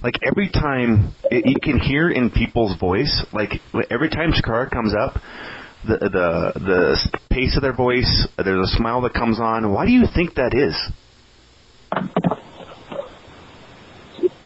[0.01, 4.93] like every time it, you can hear in people's voice like every time Chikara comes
[4.93, 5.15] up
[5.85, 9.91] the the the pace of their voice there's a smile that comes on why do
[9.91, 10.75] you think that is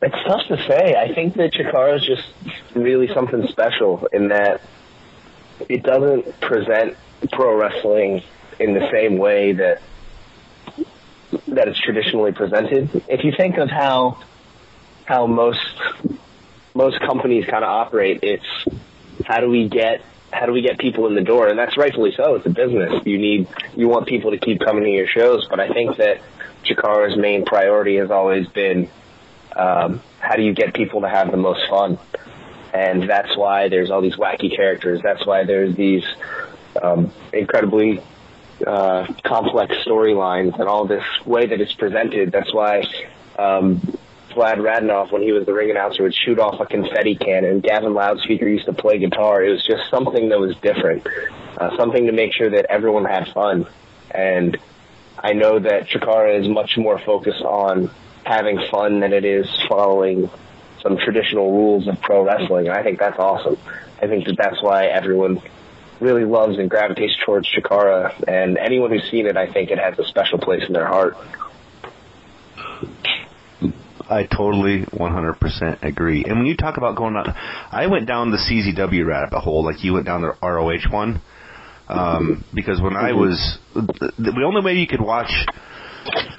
[0.04, 0.96] It's tough to say.
[0.96, 2.28] I think that Chikara is just
[2.76, 4.60] really something special in that
[5.70, 6.98] it doesn't present
[7.32, 8.22] pro wrestling
[8.60, 9.82] in the same way that
[11.48, 13.04] that it's traditionally presented.
[13.08, 14.20] If you think of how
[15.06, 15.82] how most
[16.74, 18.78] most companies kind of operate, it's
[19.26, 22.14] how do we get how do we get people in the door, and that's rightfully
[22.18, 22.36] so.
[22.36, 23.04] It's a business.
[23.06, 26.20] You need you want people to keep coming to your shows, but I think that
[26.66, 28.90] Chikara's main priority has always been
[29.56, 31.98] um, how do you get people to have the most fun?
[32.74, 35.02] And that's why there's all these wacky characters.
[35.04, 36.04] That's why there's these
[36.82, 38.02] um, incredibly
[38.66, 42.32] uh, complex storylines and all this way that it's presented.
[42.32, 42.84] That's why
[43.38, 43.80] um,
[44.32, 47.60] Vlad Radnoff, when he was the ring announcer, would shoot off a confetti cannon.
[47.60, 49.44] Gavin Loudspeaker used to play guitar.
[49.44, 51.06] It was just something that was different,
[51.58, 53.68] uh, something to make sure that everyone had fun.
[54.10, 54.58] And
[55.18, 57.92] I know that Chikara is much more focused on
[58.26, 60.30] having fun than it is following
[60.82, 62.68] some traditional rules of pro wrestling.
[62.68, 63.58] And I think that's awesome.
[64.02, 65.42] I think that that's why everyone
[66.00, 68.14] really loves and gravitates towards Chikara.
[68.28, 71.16] And anyone who's seen it, I think it has a special place in their heart.
[74.10, 76.26] I totally 100% agree.
[76.26, 77.34] And when you talk about going on,
[77.72, 81.22] I went down the CZW rabbit hole like you went down the ROH one.
[81.88, 85.32] Um, because when I was, the, the only way you could watch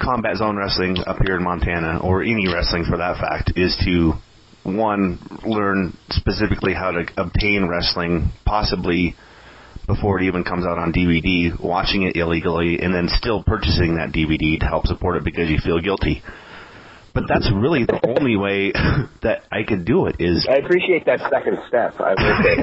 [0.01, 4.13] Combat Zone Wrestling up here in Montana, or any wrestling for that fact, is to,
[4.63, 9.15] one, learn specifically how to obtain wrestling, possibly
[9.87, 14.11] before it even comes out on DVD, watching it illegally, and then still purchasing that
[14.11, 16.23] DVD to help support it because you feel guilty.
[17.15, 18.73] But that's really the only way
[19.23, 21.95] that I could do it is I appreciate that second step.
[21.95, 22.59] I will say.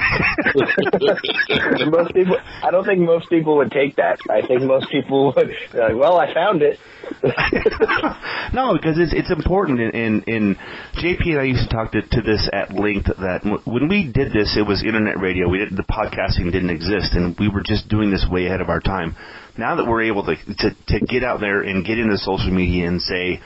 [1.91, 4.19] most people, I don't think most people would take that.
[4.29, 5.49] I think most people would.
[5.73, 6.79] Like, well, I found it.
[8.53, 9.81] no, because it's it's important.
[9.81, 10.57] In, in in
[11.01, 13.07] JP and I used to talk to, to this at length.
[13.07, 15.49] That w- when we did this, it was internet radio.
[15.49, 18.69] We didn't, the podcasting didn't exist, and we were just doing this way ahead of
[18.69, 19.17] our time.
[19.57, 22.87] Now that we're able to to, to get out there and get into social media
[22.87, 23.41] and say.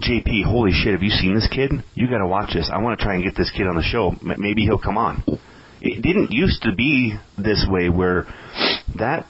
[0.00, 1.72] JP, holy shit, have you seen this kid?
[1.94, 2.70] You gotta watch this.
[2.72, 4.12] I want to try and get this kid on the show.
[4.22, 5.24] Maybe he'll come on.
[5.80, 8.26] It didn't used to be this way where
[8.96, 9.26] that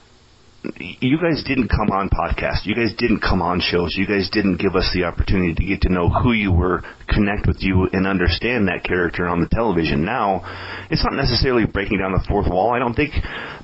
[0.79, 2.65] you guys didn't come on podcasts.
[2.65, 3.95] You guys didn't come on shows.
[3.97, 7.47] You guys didn't give us the opportunity to get to know who you were, connect
[7.47, 10.03] with you, and understand that character on the television.
[10.03, 10.41] Now,
[10.89, 13.13] it's not necessarily breaking down the fourth wall, I don't think,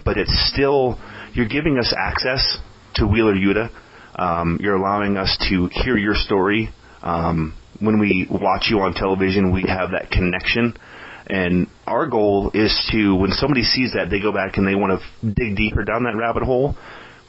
[0.05, 0.97] but it's still,
[1.33, 2.59] you're giving us access
[2.95, 3.69] to Wheeler Yuta.
[4.17, 6.69] Um, you're allowing us to hear your story.
[7.05, 10.73] Um, when we watch you on television, we have that connection.
[11.27, 14.99] And our goal is to, when somebody sees that, they go back and they want
[14.99, 16.75] to dig deeper down that rabbit hole.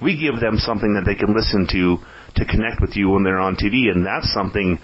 [0.03, 1.99] We give them something that they can listen to
[2.37, 4.79] to connect with you when they're on TV, and that's something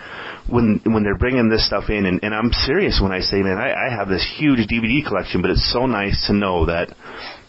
[0.48, 2.07] when when they're bringing this stuff in.
[2.07, 5.42] And, and I'm serious when I say, man, I, I have this huge DVD collection,
[5.42, 6.96] but it's so nice to know that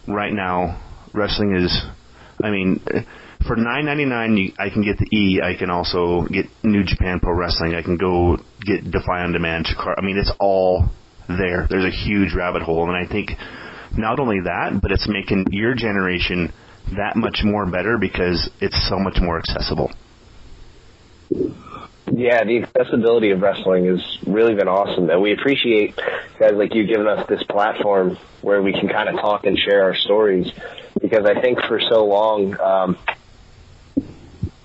[0.06, 0.82] right now
[1.13, 1.86] wrestling is.
[2.43, 2.82] I mean,
[3.47, 5.41] for nine ninety nine, I can get the E.
[5.43, 7.75] I can also get New Japan Pro Wrestling.
[7.75, 9.65] I can go get Defy on Demand.
[9.65, 9.95] Chikara.
[9.97, 10.86] I mean, it's all
[11.27, 11.67] there.
[11.69, 13.32] There's a huge rabbit hole, and I think
[13.97, 16.51] not only that, but it's making your generation
[16.95, 19.91] that much more better because it's so much more accessible.
[22.12, 25.95] Yeah, the accessibility of wrestling has really been awesome, and we appreciate
[26.38, 29.84] guys like you giving us this platform where we can kind of talk and share
[29.84, 30.51] our stories.
[31.01, 32.97] Because I think for so long, um,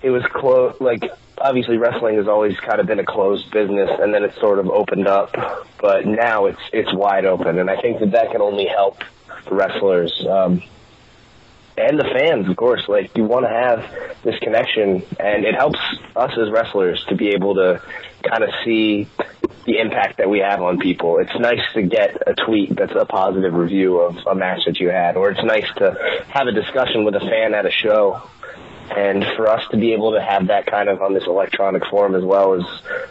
[0.02, 0.80] it was close.
[0.80, 1.02] Like
[1.40, 4.68] obviously, wrestling has always kind of been a closed business, and then it's sort of
[4.68, 5.34] opened up.
[5.80, 9.02] But now it's it's wide open, and I think that that can only help
[9.50, 10.24] wrestlers.
[10.28, 10.62] Um,
[11.76, 12.88] and the fans, of course.
[12.88, 15.78] Like you want to have this connection, and it helps
[16.16, 17.80] us as wrestlers to be able to
[18.22, 19.08] kind of see
[19.64, 21.18] the impact that we have on people.
[21.18, 24.88] It's nice to get a tweet that's a positive review of a match that you
[24.88, 28.22] had, or it's nice to have a discussion with a fan at a show.
[28.96, 32.14] And for us to be able to have that kind of on this electronic form
[32.14, 32.64] as well is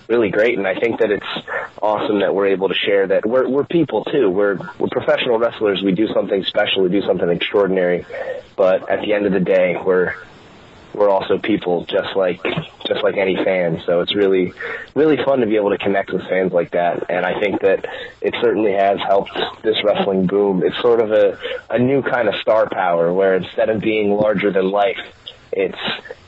[0.08, 0.58] really great.
[0.58, 1.48] And I think that it's
[1.82, 3.26] awesome that we're able to share that.
[3.26, 4.30] We're, we're people too.
[4.30, 5.82] We're, we're professional wrestlers.
[5.84, 6.84] We do something special.
[6.84, 8.06] We do something extraordinary.
[8.56, 10.16] But at the end of the day, we're,
[10.94, 12.42] we're also people just like
[12.88, 13.82] just like any fan.
[13.86, 14.54] So it's really
[14.96, 17.10] really fun to be able to connect with fans like that.
[17.10, 17.86] And I think that
[18.22, 20.64] it certainly has helped this wrestling boom.
[20.66, 21.38] It's sort of a,
[21.70, 24.98] a new kind of star power where instead of being larger than life,
[25.52, 25.78] it's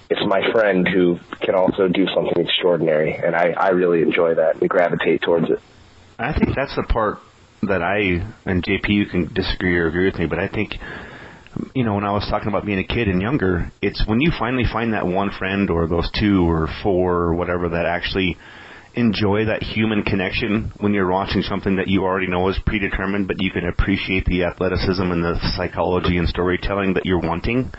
[0.10, 4.60] it's my friend who can also do something extraordinary, and I, I really enjoy that
[4.60, 5.60] and gravitate towards it.
[6.18, 7.20] I think that's the part
[7.64, 10.76] that I and JP you can disagree or agree with me, but I think
[11.76, 14.32] you know when I was talking about being a kid and younger, it's when you
[14.38, 18.38] finally find that one friend or those two or four or whatever that actually
[18.96, 23.38] enjoy that human connection when you're watching something that you already know is predetermined, but
[23.40, 27.72] you can appreciate the athleticism and the psychology and storytelling that you're wanting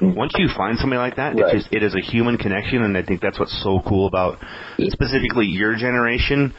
[0.00, 1.54] once you find somebody like that, Right.
[1.54, 4.38] it just it is a human connection, and I think that's what's so cool about
[4.78, 6.52] specifically your generation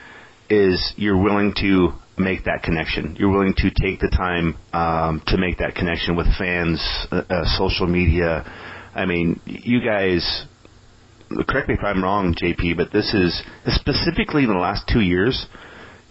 [0.50, 3.16] is you're willing to make that connection.
[3.20, 6.80] You're willing to take the time um, to make that connection with fans,
[7.12, 8.44] uh, uh, social media.
[8.94, 10.46] I mean, you guys.
[11.50, 15.48] Correct me if I'm wrong, JP, but this is specifically in the last two years.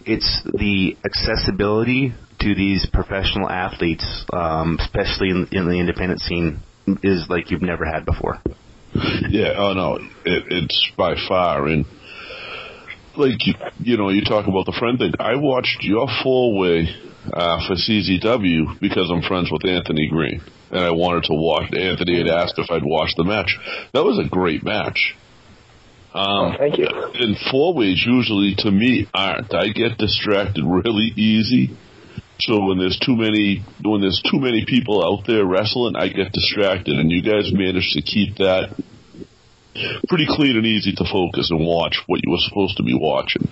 [0.05, 6.59] It's the accessibility to these professional athletes, um, especially in, in the independent scene,
[7.03, 8.41] is like you've never had before.
[9.29, 11.85] Yeah, oh no, it, it's by far and
[13.17, 15.13] like you, you know, you talk about the friend thing.
[15.19, 16.87] I watched your four way
[17.31, 21.73] uh, for CZW because I'm friends with Anthony Green, and I wanted to watch.
[21.73, 23.57] Anthony had asked if I'd watch the match.
[23.93, 25.15] That was a great match.
[26.13, 26.87] Um, thank you.
[26.87, 29.53] And four ways usually to me aren't.
[29.53, 31.75] I get distracted really easy.
[32.39, 36.31] So when there's too many when there's too many people out there wrestling, I get
[36.33, 38.75] distracted, and you guys managed to keep that
[40.07, 43.47] pretty clean and easy to focus and watch what you were supposed to be watching.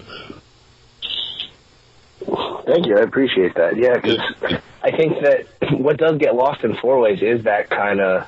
[2.65, 2.97] Thank you.
[2.97, 3.77] I appreciate that.
[3.77, 4.19] Yeah, because
[4.81, 8.27] I think that what does get lost in four ways is that kind of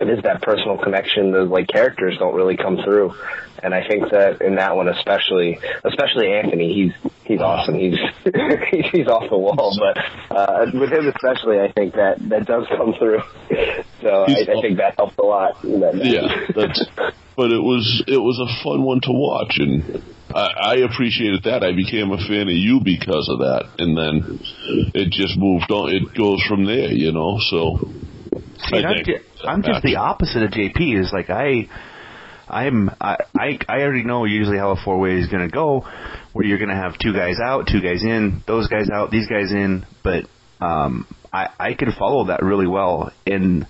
[0.00, 1.32] it is that personal connection.
[1.32, 3.14] Those like characters don't really come through,
[3.62, 7.74] and I think that in that one especially, especially Anthony, he's he's awesome.
[7.74, 7.98] He's
[8.70, 12.66] he's, he's off the wall, but uh, with him especially, I think that that does
[12.76, 13.20] come through.
[14.02, 15.64] So I, I think that helped a lot.
[15.64, 15.94] In that.
[16.04, 16.84] Yeah, that's.
[17.36, 20.04] But it was it was a fun one to watch, and
[20.34, 21.64] I, I appreciated that.
[21.64, 24.38] I became a fan of you because of that, and then
[24.94, 25.90] it just moved on.
[25.90, 27.38] It goes from there, you know.
[27.50, 27.90] So
[28.58, 31.00] See, I'm, ju- I'm just the opposite of JP.
[31.00, 31.68] Is like I,
[32.48, 35.84] I'm I I, I already know usually how a four way is going to go,
[36.32, 39.28] where you're going to have two guys out, two guys in, those guys out, these
[39.28, 39.86] guys in.
[40.02, 40.24] But
[40.60, 43.12] um, I I can follow that really well.
[43.26, 43.66] And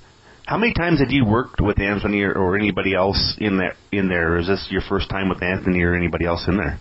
[0.47, 3.75] how many times had you worked with Anthony or, or anybody else in there?
[3.93, 6.81] In there, or is this your first time with Anthony or anybody else in there?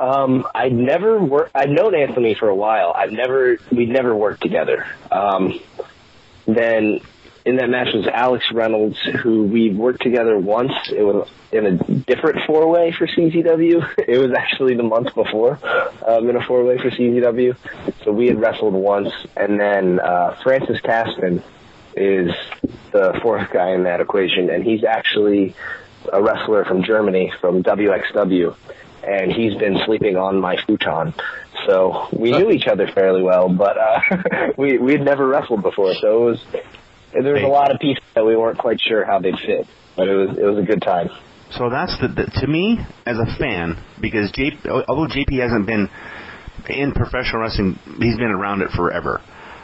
[0.00, 1.50] Um, I'd never worked.
[1.54, 2.92] I've known Anthony for a while.
[2.96, 3.58] I've never.
[3.70, 4.86] We'd never worked together.
[5.10, 5.60] Um,
[6.46, 7.00] then
[7.44, 10.72] in that match was Alex Reynolds, who we worked together once.
[10.90, 13.94] It was in a different four way for CZW.
[14.08, 15.58] It was actually the month before
[16.06, 17.56] um, in a four way for CZW.
[18.04, 21.42] So we had wrestled once, and then uh, Francis Kaspin
[21.94, 22.34] is
[22.92, 25.54] the fourth guy in that equation, and he's actually
[26.12, 28.56] a wrestler from Germany from WXW,
[29.02, 31.14] and he's been sleeping on my futon.
[31.66, 34.00] So we knew each other fairly well, but uh,
[34.58, 36.44] we we'd never wrestled before, so it was
[37.12, 40.08] there was a lot of pieces that we weren't quite sure how they'd fit, but
[40.08, 41.08] it was it was a good time.
[41.52, 44.52] So that's the, the to me as a fan because J,
[44.88, 45.88] although JP hasn't been
[46.68, 49.20] in professional wrestling, he's been around it forever.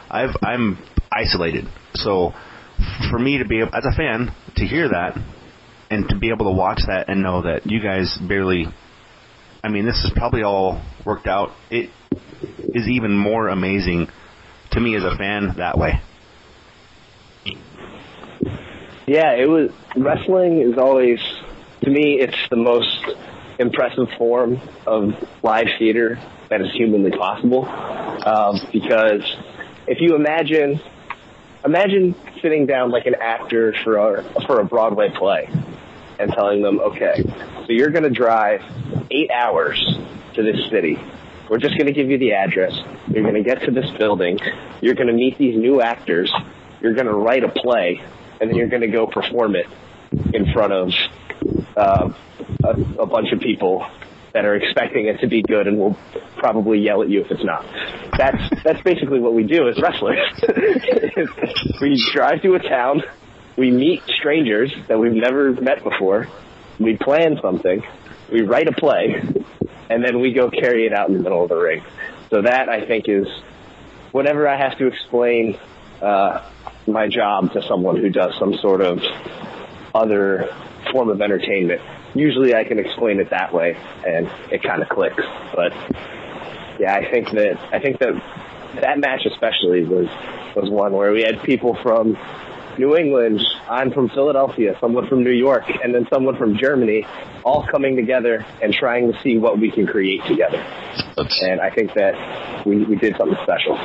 [0.09, 0.77] I've I'm
[1.11, 2.33] isolated, so
[3.09, 5.17] for me to be as a fan to hear that
[5.89, 8.65] and to be able to watch that and know that you guys barely.
[9.67, 11.51] I mean, this is probably all worked out.
[11.69, 11.89] It
[12.73, 14.07] is even more amazing
[14.71, 15.99] to me as a fan that way.
[19.05, 21.19] Yeah, it was wrestling is always
[21.81, 23.07] to me it's the most
[23.59, 25.09] impressive form of
[25.43, 26.17] live theater
[26.49, 27.65] that is humanly possible.
[27.65, 29.35] Um, because
[29.85, 30.79] if you imagine
[31.65, 35.49] imagine sitting down like an actor for a for a Broadway play
[36.19, 38.61] and telling them, okay, so you're going to drive
[39.11, 39.79] eight hours
[40.35, 40.97] to this city.
[41.49, 42.73] We're just going to give you the address.
[43.07, 44.37] You're going to get to this building.
[44.81, 46.31] You're going to meet these new actors.
[46.81, 48.01] You're going to write a play,
[48.41, 49.65] and then you're going to go perform it
[50.33, 50.89] in front of
[51.75, 52.09] uh,
[52.63, 53.85] a, a bunch of people
[54.33, 55.97] that are expecting it to be good and will
[56.37, 57.65] probably yell at you if it's not.
[58.17, 60.19] That's that's basically what we do as wrestlers.
[61.81, 63.01] we drive to a town,
[63.57, 66.27] we meet strangers that we've never met before,
[66.79, 67.81] we plan something,
[68.31, 69.21] we write a play,
[69.89, 71.83] and then we go carry it out in the middle of the ring.
[72.29, 73.27] So that I think is
[74.11, 75.57] whenever I have to explain
[76.01, 76.49] uh,
[76.87, 78.99] my job to someone who does some sort of
[79.95, 80.49] other
[80.91, 81.81] form of entertainment,
[82.13, 85.23] usually I can explain it that way and it kind of clicks.
[85.55, 85.73] But
[86.79, 88.13] yeah, I think that I think that
[88.81, 90.07] that match especially was
[90.55, 92.17] was one where we had people from
[92.77, 97.05] New England, I'm from Philadelphia, someone from New York, and then someone from Germany,
[97.43, 100.57] all coming together and trying to see what we can create together.
[101.41, 103.75] And I think that we, we did something special.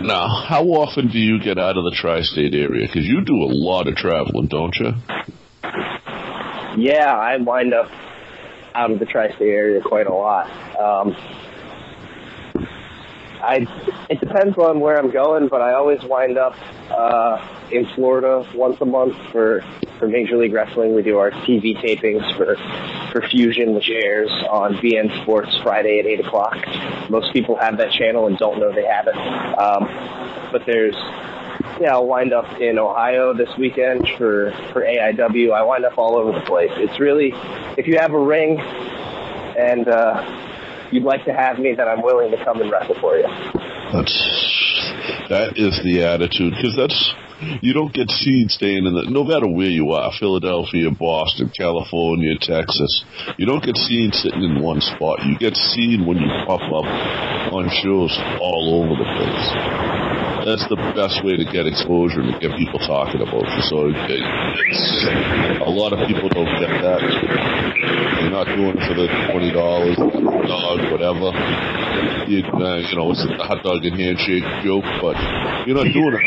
[0.00, 2.86] Now, how often do you get out of the tri-state area?
[2.86, 4.92] Because you do a lot of traveling, don't you?
[6.76, 7.90] Yeah, I wind up
[8.74, 10.46] out of the tri-state area quite a lot.
[10.78, 11.16] Um,
[13.42, 13.66] I
[14.08, 16.56] it depends on where I'm going, but I always wind up
[16.90, 19.64] uh, in Florida once a month for
[19.98, 20.94] for Major League Wrestling.
[20.94, 22.56] We do our TV tapings for
[23.12, 26.56] for Fusion, which airs on beIN Sports Friday at eight o'clock.
[27.10, 29.16] Most people have that channel and don't know they have it.
[29.16, 30.96] Um, but there's
[31.80, 35.52] yeah, I'll wind up in Ohio this weekend for for AIW.
[35.52, 36.70] I wind up all over the place.
[36.74, 37.32] It's really
[37.76, 40.57] if you have a ring and uh,
[40.92, 43.28] you'd like to have me, then I'm willing to come and wrestle for you.
[43.92, 44.14] That's
[45.28, 46.96] that is the attitude because that's
[47.62, 52.34] you don't get seen staying in the no matter where you are Philadelphia, Boston, California,
[52.40, 53.04] Texas.
[53.36, 55.24] You don't get seen sitting in one spot.
[55.24, 56.88] You get seen when you pop up
[57.52, 60.07] on shows all over the place
[60.48, 63.62] that's the best way to get exposure and to get people talking about you.
[63.68, 64.24] So it,
[65.60, 67.04] a lot of people don't get that.
[67.04, 71.28] You're not doing it for the twenty dollars, dog, whatever.
[72.32, 75.16] You, uh, you know, it's a hot dog and handshake joke, but
[75.68, 76.24] you're not doing it.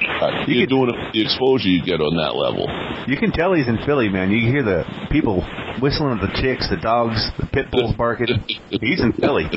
[0.47, 2.69] You're doing it the exposure you get on that level.
[3.09, 4.29] You can tell he's in Philly, man.
[4.29, 5.41] You hear the people
[5.81, 8.45] whistling at the chicks, the dogs, the pit bulls barking.
[8.69, 9.49] he's in Philly.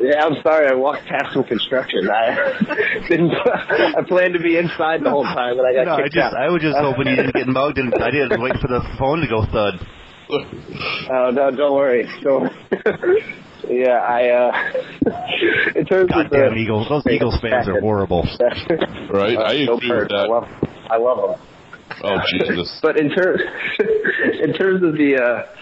[0.00, 0.68] Yeah, I'm sorry.
[0.70, 2.08] I walked past some construction.
[2.08, 2.54] I
[3.08, 3.32] didn't.
[3.34, 6.34] I planned to be inside the whole time, but I got no, kicked I just,
[6.34, 6.40] out.
[6.40, 9.20] I was just hoping you didn't get mugged, and I didn't wait for the phone
[9.20, 9.74] to go thud.
[11.10, 12.06] Oh no, don't worry.
[12.22, 12.52] Don't.
[13.66, 14.28] yeah, I.
[14.28, 14.52] uh
[15.74, 16.86] In terms of Goddamn the Eagles!
[16.90, 18.28] Those Eagles fans are horrible.
[19.10, 20.28] Right, I agree with that.
[20.28, 20.44] I love.
[20.90, 21.48] I love them.
[22.04, 22.78] Oh Jesus!
[22.82, 23.40] But in terms,
[24.42, 25.57] in terms of the uh,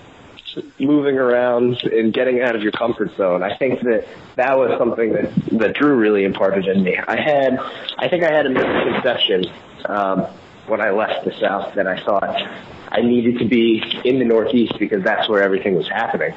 [0.79, 5.13] moving around and getting out of your comfort zone, I think that that was something
[5.13, 6.97] that that Drew really imparted in me.
[6.97, 7.59] I had,
[7.99, 9.47] I think I had a misconception
[9.87, 10.27] um,
[10.67, 12.37] when I left the South that I thought
[12.91, 16.35] I needed to be in the Northeast because that's where everything was happening.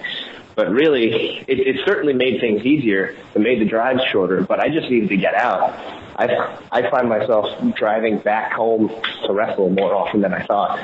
[0.55, 3.15] But really, it, it certainly made things easier.
[3.33, 4.41] It made the drives shorter.
[4.41, 5.71] But I just needed to get out.
[6.17, 8.89] I I find myself driving back home
[9.25, 10.79] to wrestle more often than I thought.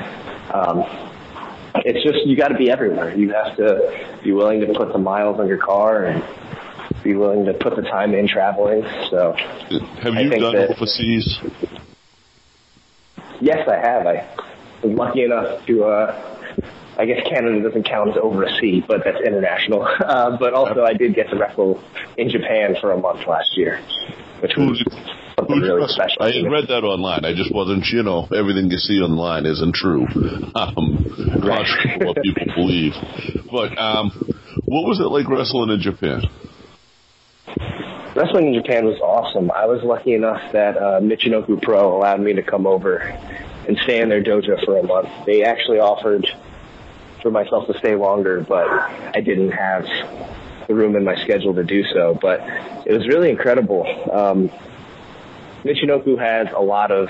[0.54, 1.12] Um,
[1.84, 3.14] it's just you got to be everywhere.
[3.16, 6.24] You have to be willing to put the miles on your car and
[7.02, 8.82] be willing to put the time in traveling.
[9.10, 9.32] So,
[10.02, 11.38] Have you done that- overseas?
[13.40, 14.06] yes, I have.
[14.06, 14.26] I
[14.82, 15.84] was lucky enough to.
[15.84, 16.32] uh
[16.98, 19.86] I guess Canada doesn't count as over a sea, but that's international.
[20.00, 21.82] Uh, but also, I did get to wrestle
[22.16, 23.78] in Japan for a month last year,
[24.40, 24.82] which was
[25.48, 26.22] something really special.
[26.22, 27.24] I had read that online.
[27.24, 30.06] I just wasn't, you know, everything you see online isn't true.
[30.56, 31.04] Um,
[31.42, 32.94] contrary to what people believe.
[33.52, 34.10] But um,
[34.64, 36.22] what was it like wrestling in Japan?
[38.16, 39.50] Wrestling in Japan was awesome.
[39.50, 44.00] I was lucky enough that uh, Michinoku Pro allowed me to come over and stay
[44.00, 45.08] in their dojo for a month.
[45.26, 46.26] They actually offered
[47.20, 49.84] for myself to stay longer, but I didn't have
[50.66, 52.18] the room in my schedule to do so.
[52.20, 52.40] But
[52.86, 53.84] it was really incredible.
[54.10, 54.50] Um,
[55.66, 57.08] Michinoku has a lot of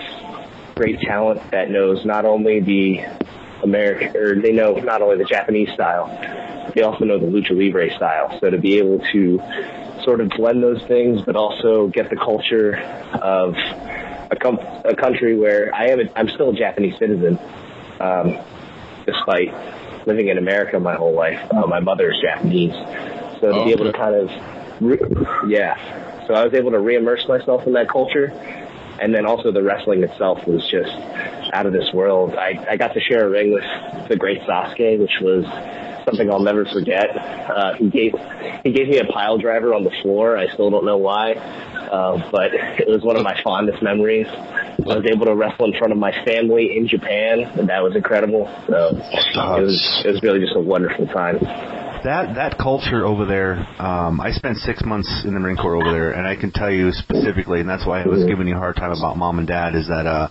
[0.75, 3.01] great talent that knows not only the
[3.63, 6.07] American, or they know not only the Japanese style,
[6.75, 8.39] they also know the lucha libre style.
[8.41, 9.41] So to be able to
[10.05, 12.77] sort of blend those things, but also get the culture
[13.21, 13.55] of
[14.31, 17.39] a, com- a country where I am, a, I'm still a Japanese citizen,
[18.01, 18.39] um,
[19.07, 19.53] despite
[20.07, 21.41] living in America my whole life.
[21.51, 22.73] Uh, my mother is Japanese,
[23.41, 24.31] so to Oh, be able to kind of,
[24.81, 25.01] re-
[25.49, 26.06] yeah.
[26.27, 28.33] So I was able to re-immerse myself in that culture,
[29.01, 30.91] and then also the wrestling itself was just
[31.53, 32.35] out of this world.
[32.35, 35.45] I, I got to share a ring with the great Sasuke, which was
[36.05, 37.07] something I'll never forget.
[37.17, 38.13] Uh, he gave
[38.65, 40.37] he gave me a pile driver on the floor.
[40.37, 44.27] I still don't know why, uh, but it was one of my fondest memories.
[44.29, 47.95] I was able to wrestle in front of my family in Japan, and that was
[47.97, 48.47] incredible.
[48.67, 51.39] So it was it was really just a wonderful time.
[52.07, 53.59] That that culture over there.
[53.83, 56.71] Um, I spent six months in the Marine Corps over there, and I can tell
[56.71, 59.47] you specifically, and that's why I was giving you a hard time about mom and
[59.47, 59.75] dad.
[59.75, 60.29] Is that uh,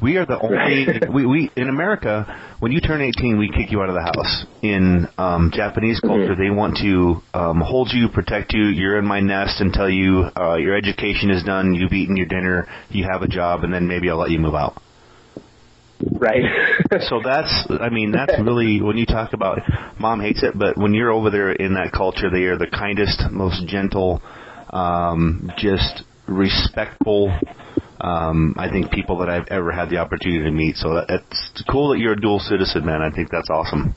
[0.00, 2.24] we are the only we, we in America
[2.60, 4.46] when you turn 18, we kick you out of the house.
[4.62, 8.66] In um, Japanese culture, they want to um, hold you, protect you.
[8.66, 11.74] You're in my nest until you uh, your education is done.
[11.74, 12.68] You've eaten your dinner.
[12.90, 14.80] You have a job, and then maybe I'll let you move out.
[16.10, 16.44] Right.
[17.08, 19.58] so that's, I mean, that's really when you talk about
[19.98, 23.30] mom hates it, but when you're over there in that culture, they are the kindest,
[23.30, 24.20] most gentle,
[24.70, 27.36] um, just respectful.
[28.00, 30.76] Um, I think people that I've ever had the opportunity to meet.
[30.76, 33.00] So that, it's cool that you're a dual citizen, man.
[33.00, 33.94] I think that's awesome.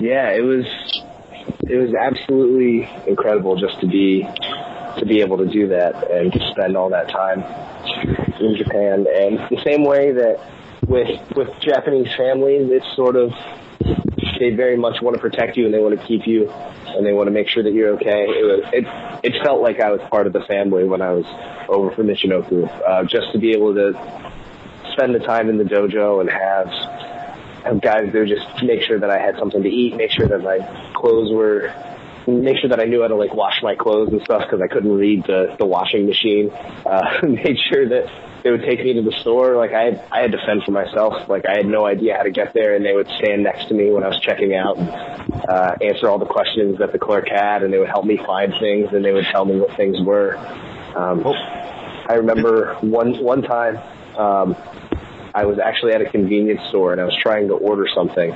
[0.00, 0.66] yeah, it was
[1.62, 4.26] it was absolutely incredible just to be
[4.98, 7.40] to be able to do that and to spend all that time
[8.40, 9.06] in Japan.
[9.06, 10.40] And the same way that
[10.86, 13.32] with with Japanese families, it's sort of
[14.38, 17.12] they very much want to protect you and they want to keep you and they
[17.12, 18.24] want to make sure that you're okay.
[18.28, 21.26] It was it it felt like I was part of the family when I was
[21.68, 22.68] over for Michinoku.
[22.86, 23.92] Uh, just to be able to
[24.92, 26.66] spend the time in the dojo and have
[27.82, 30.58] guys would just make sure that I had something to eat, make sure that my
[30.94, 31.72] clothes were,
[32.26, 34.68] make sure that I knew how to like wash my clothes and stuff because I
[34.68, 36.50] couldn't read the the washing machine.
[36.50, 38.10] Uh, made sure that
[38.42, 39.56] they would take me to the store.
[39.56, 41.28] Like I had, I had to fend for myself.
[41.28, 43.74] Like I had no idea how to get there, and they would stand next to
[43.74, 44.88] me when I was checking out and
[45.48, 48.52] uh, answer all the questions that the clerk had, and they would help me find
[48.60, 50.36] things, and they would tell me what things were.
[50.96, 51.24] Um,
[52.08, 53.78] I remember one one time.
[54.16, 54.56] Um,
[55.34, 58.32] I was actually at a convenience store and I was trying to order something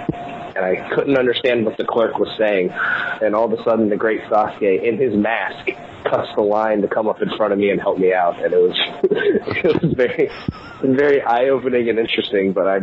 [0.56, 2.70] and I couldn't understand what the clerk was saying.
[2.70, 5.70] And all of a sudden the great Sasuke in his mask
[6.04, 8.42] cuts the line to come up in front of me and help me out.
[8.42, 10.30] And it was, it was very,
[10.82, 12.76] very eye opening and interesting, but I,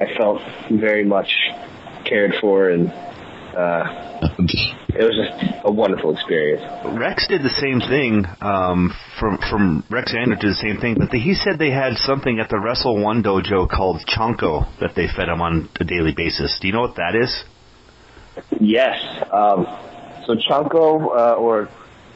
[0.00, 0.40] I felt
[0.70, 1.34] very much
[2.04, 2.92] cared for and,
[3.56, 4.28] uh,
[4.94, 6.62] it was just a wonderful experience.
[6.98, 8.24] Rex did the same thing.
[8.40, 12.40] Um, from from Rex Andrew did the same thing, but he said they had something
[12.40, 16.58] at the Wrestle One dojo called Chonko that they fed him on a daily basis.
[16.60, 17.44] Do you know what that is?
[18.60, 18.96] Yes.
[19.32, 19.66] Um,
[20.26, 21.68] so chanko uh, or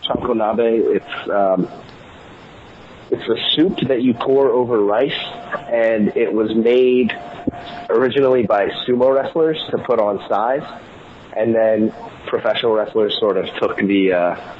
[0.02, 1.68] chanko nabe, it's um,
[3.10, 7.12] it's a soup that you pour over rice, and it was made
[7.90, 10.82] originally by sumo wrestlers to put on size,
[11.36, 11.92] and then
[12.26, 14.54] professional wrestlers sort of took the uh,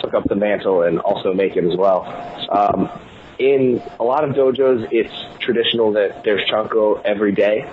[0.00, 2.04] took up the mantle and also make it as well.
[2.50, 2.90] Um,
[3.38, 7.68] in a lot of dojos, it's traditional that there's chanko every day.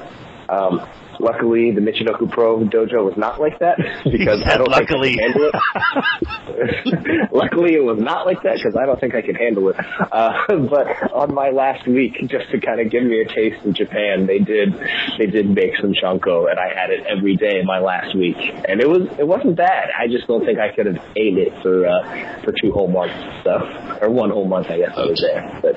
[0.49, 0.85] Um,
[1.19, 5.15] luckily, the Michinoku Pro dojo was not like that because I don't Luckily.
[5.15, 7.31] think I can handle it.
[7.31, 9.75] luckily, it was not like that because I don't think I can handle it.
[9.79, 10.31] Uh,
[10.69, 14.27] but on my last week, just to kind of give me a taste of Japan,
[14.27, 14.73] they did
[15.17, 18.37] they did make some chanko, and I had it every day in my last week,
[18.37, 19.89] and it was it wasn't bad.
[19.97, 23.15] I just don't think I could have ate it for uh, for two whole months,
[23.43, 23.51] so
[24.01, 25.59] or one whole month, I guess I was there.
[25.61, 25.75] But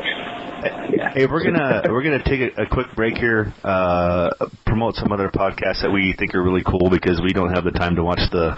[0.91, 1.13] yeah.
[1.13, 3.53] Hey, we're gonna we're gonna take a, a quick break here.
[3.63, 4.31] Uh,
[4.65, 7.71] promote some other podcasts that we think are really cool because we don't have the
[7.71, 8.55] time to watch the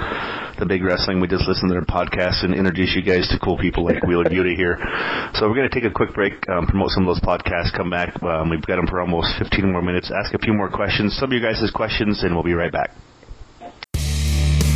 [0.59, 1.21] the big wrestling.
[1.21, 4.25] We just listen to their podcasts and introduce you guys to cool people like Wheeler
[4.25, 4.77] Yuta here.
[5.35, 8.21] So we're gonna take a quick break, um, promote some of those podcasts, come back.
[8.23, 10.11] Um, we've got them for almost 15 more minutes.
[10.11, 12.91] Ask a few more questions, some of you guys' questions, and we'll be right back.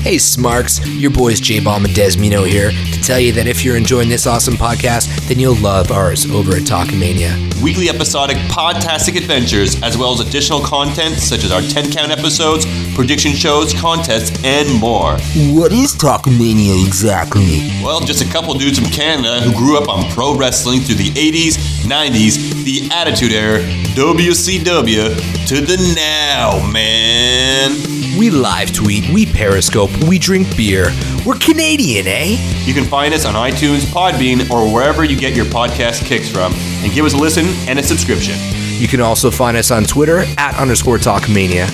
[0.02, 3.76] Hey, Smarks, your boys J Bomb and Desmino here to tell you that if you're
[3.76, 7.32] enjoying this awesome podcast, then you'll love ours over at Talkamania.
[7.62, 12.66] Weekly episodic podtastic adventures, as well as additional content such as our 10 count episodes,
[12.94, 15.12] prediction shows, contests, and more.
[15.54, 17.70] What is Talkamania exactly?
[17.82, 21.10] Well, just a couple dudes from Canada who grew up on pro wrestling through the
[21.10, 21.56] 80s,
[21.86, 23.60] 90s, the Attitude Era,
[23.94, 28.01] WCW, to the now, man.
[28.18, 30.92] We live tweet, we periscope, we drink beer.
[31.24, 32.36] We're Canadian, eh?
[32.64, 36.52] You can find us on iTunes, Podbean, or wherever you get your podcast kicks from,
[36.54, 38.34] and give us a listen and a subscription.
[38.78, 41.68] You can also find us on Twitter at underscore Talkmania.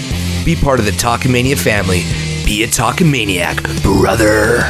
[0.45, 2.03] be part of the Talkamania family.
[2.45, 4.61] Be a Talkamaniac, brother.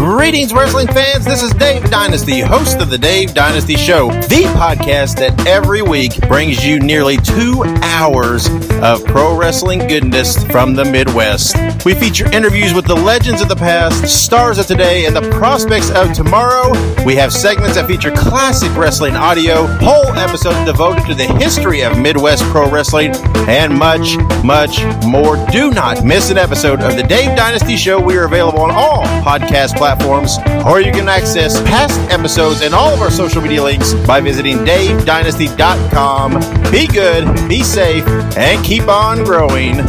[0.00, 1.26] Greetings, wrestling fans.
[1.26, 6.26] This is Dave Dynasty, host of the Dave Dynasty Show, the podcast that every week
[6.26, 8.48] brings you nearly two hours
[8.80, 11.54] of pro wrestling goodness from the Midwest.
[11.84, 15.90] We feature interviews with the legends of the past, stars of today, and the prospects
[15.90, 16.72] of tomorrow.
[17.04, 21.98] We have segments that feature classic wrestling audio, whole episodes devoted to the history of
[21.98, 23.14] Midwest pro wrestling,
[23.50, 25.36] and much, much more.
[25.48, 28.00] Do not miss an episode of the Dave Dynasty Show.
[28.00, 32.74] We are available on all podcast platforms platforms, or you can access past episodes and
[32.74, 36.34] all of our social media links by visiting davedynasty.com.
[36.70, 39.80] Be good, be safe, and keep on growing.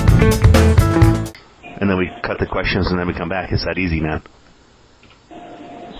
[1.77, 3.51] And then we cut the questions and then we come back.
[3.51, 4.23] It's that easy, man.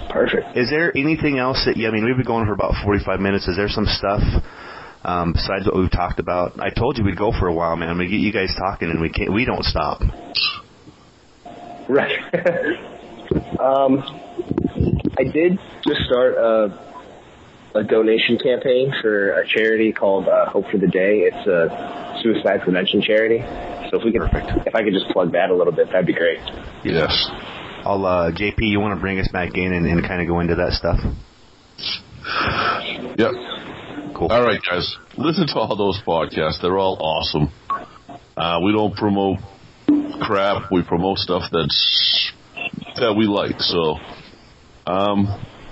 [0.10, 0.58] Perfect.
[0.58, 3.48] Is there anything else that, yeah, I mean, we've been going for about 45 minutes.
[3.48, 4.22] Is there some stuff
[5.04, 6.60] um, besides what we've talked about?
[6.60, 7.98] I told you we'd go for a while, man.
[7.98, 10.02] We get you guys talking and we can't, we don't stop.
[11.88, 12.18] Right.
[13.60, 14.04] Um,
[15.18, 20.78] I did just start a, a donation campaign for a charity called uh, Hope for
[20.78, 21.30] the Day.
[21.32, 23.40] It's a suicide prevention charity.
[23.90, 24.24] So if we could,
[24.66, 26.40] if I could just plug that a little bit, that'd be great.
[26.84, 27.30] Yes.
[27.84, 30.40] I'll, uh, JP, you want to bring us back in and, and kind of go
[30.40, 31.00] into that stuff?
[33.18, 33.32] Yep.
[34.16, 34.28] Cool.
[34.28, 34.96] All right, guys.
[35.18, 36.62] Listen to all those podcasts.
[36.62, 37.52] They're all awesome.
[38.38, 39.40] Uh, we don't promote
[40.22, 40.72] crap.
[40.72, 42.32] We promote stuff that's
[43.02, 43.60] that we like.
[43.60, 43.98] So,
[44.88, 45.28] um,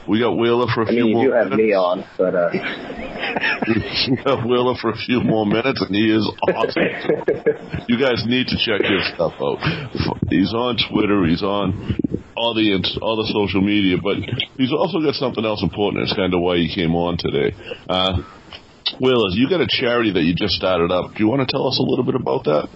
[0.09, 1.69] we got Wheeler for a I few mean, you more do have minutes.
[1.69, 2.49] me on, but uh,
[4.09, 7.85] we got Wheeler for a few more minutes, and he is awesome.
[7.87, 9.61] you guys need to check his stuff out.
[10.29, 11.25] He's on Twitter.
[11.29, 11.93] He's on
[12.35, 14.17] all the all the social media, but
[14.57, 16.03] he's also got something else important.
[16.03, 17.53] It's kind of why he came on today.
[17.87, 18.25] Uh,
[18.99, 21.13] Wheeler, you got a charity that you just started up.
[21.13, 22.67] Do you want to tell us a little bit about that?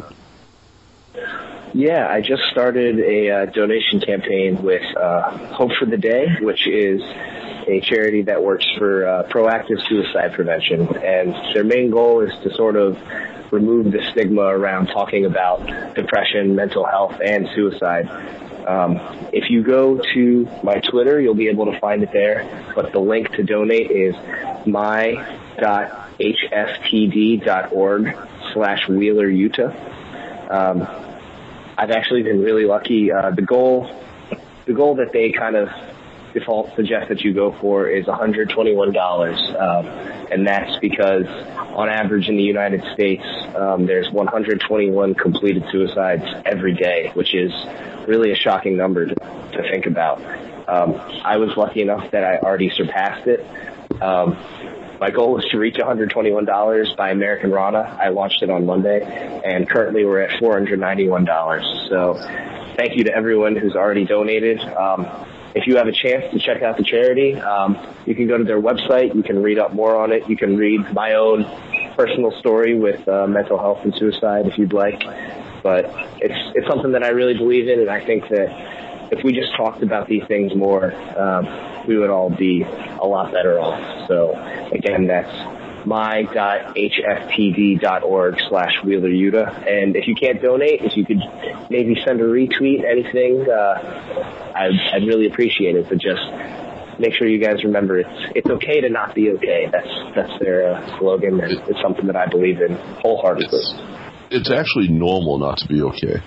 [1.75, 6.67] Yeah, I just started a uh, donation campaign with uh, Hope for the Day, which
[6.67, 10.81] is a charity that works for uh, proactive suicide prevention.
[10.97, 12.95] And their main goal is to sort of
[13.51, 18.07] remove the stigma around talking about depression, mental health, and suicide.
[18.67, 18.99] Um,
[19.33, 22.71] if you go to my Twitter, you'll be able to find it there.
[22.75, 24.13] But the link to donate is
[24.67, 25.37] my.hftd.org
[28.53, 29.73] slash Wheeler Yuta.
[30.51, 30.87] Um,
[31.77, 33.11] I've actually been really lucky.
[33.11, 33.89] Uh, the goal,
[34.65, 35.69] the goal that they kind of
[36.33, 39.85] default suggest that you go for is $121, um,
[40.31, 41.25] and that's because
[41.75, 43.23] on average in the United States,
[43.55, 47.51] um, there's 121 completed suicides every day, which is
[48.07, 50.19] really a shocking number to, to think about.
[50.67, 53.45] Um, I was lucky enough that I already surpassed it.
[54.01, 54.37] Um,
[55.03, 57.99] my goal was to reach $121 by Americanrana.
[57.99, 59.01] I launched it on Monday,
[59.43, 61.89] and currently we're at $491.
[61.89, 62.13] So
[62.77, 64.61] thank you to everyone who's already donated.
[64.61, 65.05] Um,
[65.55, 68.45] if you have a chance to check out the charity, um, you can go to
[68.45, 69.13] their website.
[69.13, 70.29] You can read up more on it.
[70.29, 71.43] You can read my own
[71.97, 75.03] personal story with uh, mental health and suicide if you'd like.
[75.63, 75.83] But
[76.21, 78.82] it's it's something that I really believe in, and I think that
[79.13, 81.47] if we just talked about these things more, um,
[81.87, 84.07] we would all be a lot better off.
[84.07, 84.33] So
[84.71, 85.31] again, that's
[85.85, 86.75] my.hftd.org
[88.49, 89.67] slash Wheeler Yuta.
[89.67, 91.21] And if you can't donate, if you could
[91.69, 95.87] maybe send a retweet, anything, uh, I'd, I'd really appreciate it.
[95.89, 96.21] But just
[96.99, 99.67] make sure you guys remember it's it's okay to not be okay.
[99.71, 103.59] That's that's their uh, slogan, and it's something that I believe in wholeheartedly.
[104.31, 106.21] It's actually normal not to be okay.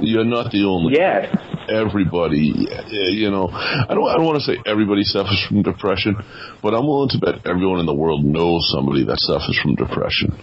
[0.00, 0.96] You're not the only.
[0.96, 1.26] Yeah.
[1.70, 4.08] Everybody, you know, I don't.
[4.08, 6.16] I don't want to say everybody suffers from depression,
[6.62, 10.34] but I'm willing to bet everyone in the world knows somebody that suffers from depression.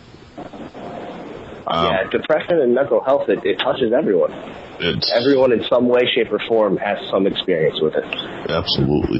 [1.67, 4.31] Um, yeah, depression and mental health it, it touches everyone.
[4.79, 8.05] It's everyone in some way, shape, or form has some experience with it.
[8.49, 9.19] Absolutely.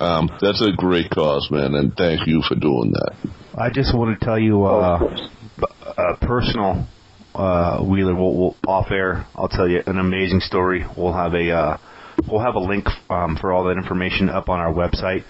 [0.00, 3.14] Um, that's a great cause, man, and thank you for doing that.
[3.56, 4.98] I just want to tell you uh,
[5.96, 6.86] a personal
[7.34, 8.14] uh, Wheeler.
[8.14, 9.26] We'll, we'll off air.
[9.34, 10.84] I'll tell you an amazing story.
[10.96, 11.76] We'll have a uh,
[12.28, 15.24] we'll have a link um, for all that information up on our website.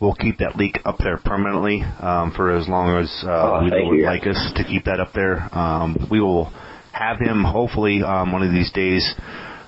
[0.00, 3.88] We'll keep that link up there permanently um, for as long as uh, Oh, Wheeler
[3.88, 4.04] would you.
[4.04, 5.48] like us to keep that up there.
[5.56, 6.52] Um, we will
[6.92, 9.14] have him hopefully um, one of these days.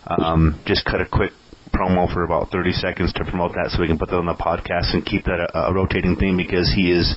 [0.06, 1.32] Um, just cut a quick
[1.72, 4.34] promo for about 30 seconds to promote that so we can put that on the
[4.34, 7.14] podcast and keep that a, a rotating theme because he is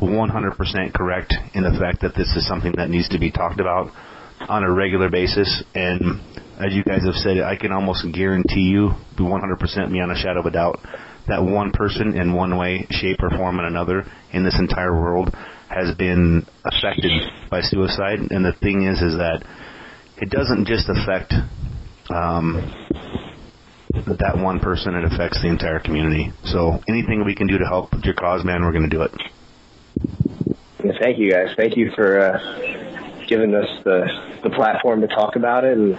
[0.00, 3.92] 100% correct in the fact that this is something that needs to be talked about
[4.48, 5.62] on a regular basis.
[5.74, 6.20] And
[6.58, 10.40] as you guys have said, I can almost guarantee you, be 100% beyond a shadow
[10.40, 10.78] of a doubt,
[11.28, 15.34] that one person in one way, shape, or form and another in this entire world
[15.68, 17.12] has been affected
[17.50, 18.18] by suicide.
[18.30, 19.44] And the thing is, is that
[20.16, 21.32] it doesn't just affect
[22.10, 22.74] um,
[24.18, 26.32] that one person; it affects the entire community.
[26.44, 29.12] So anything we can do to help your cause, man, we're going to do it.
[30.84, 31.54] Yeah, thank you guys.
[31.56, 34.06] Thank you for uh, giving us the
[34.42, 35.98] the platform to talk about it and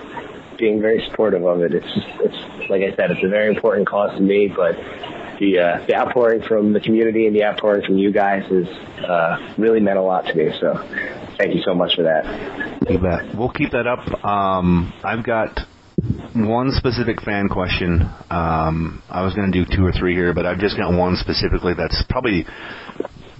[0.57, 1.73] being very supportive of it.
[1.73, 4.75] It's it's like I said, it's a very important cause to me, but
[5.39, 8.67] the uh, the outpouring from the community and the outpouring from you guys has
[9.03, 10.51] uh, really meant a lot to me.
[10.59, 10.73] So
[11.37, 12.25] thank you so much for that.
[12.89, 13.35] You bet.
[13.35, 14.23] We'll keep that up.
[14.23, 15.59] Um, I've got
[16.33, 18.01] one specific fan question.
[18.29, 21.15] Um, I was going to do two or three here, but I've just got one
[21.15, 22.45] specifically that's probably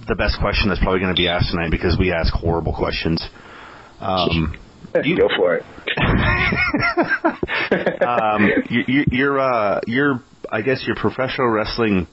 [0.08, 3.22] the best question that's probably going to be asked tonight because we ask horrible questions.
[4.00, 4.56] Um,
[5.04, 5.64] you go for it.
[8.02, 12.06] um, you, you're, uh, you're, I guess, your professional wrestling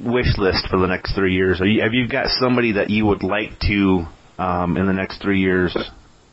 [0.00, 1.60] wish list for the next three years.
[1.62, 4.04] You, have you got somebody that you would like to,
[4.38, 5.76] um, in the next three years,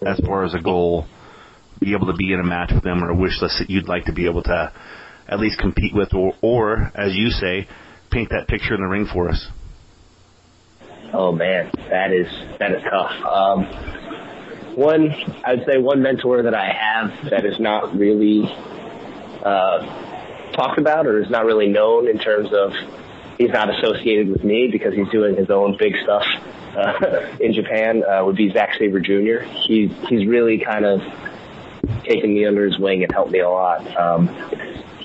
[0.06, 1.06] as far as a goal,
[1.80, 3.88] be able to be in a match with them, or a wish list that you'd
[3.88, 4.74] like to be able to
[5.28, 7.68] at least compete with, or, or as you say,
[8.12, 9.48] paint that picture in the ring for us?
[11.14, 12.28] Oh man, that is
[12.60, 13.12] that is tough.
[13.26, 13.66] Um,
[14.76, 18.44] one, I would say one mentor that I have that is not really
[19.44, 22.74] uh, talked about or is not really known in terms of
[23.38, 26.26] he's not associated with me because he's doing his own big stuff
[26.76, 29.44] uh, in Japan uh, would be Zack Sabre Jr.
[29.68, 31.02] He's he's really kind of
[32.04, 33.98] taken me under his wing and helped me a lot.
[33.98, 34.28] Um,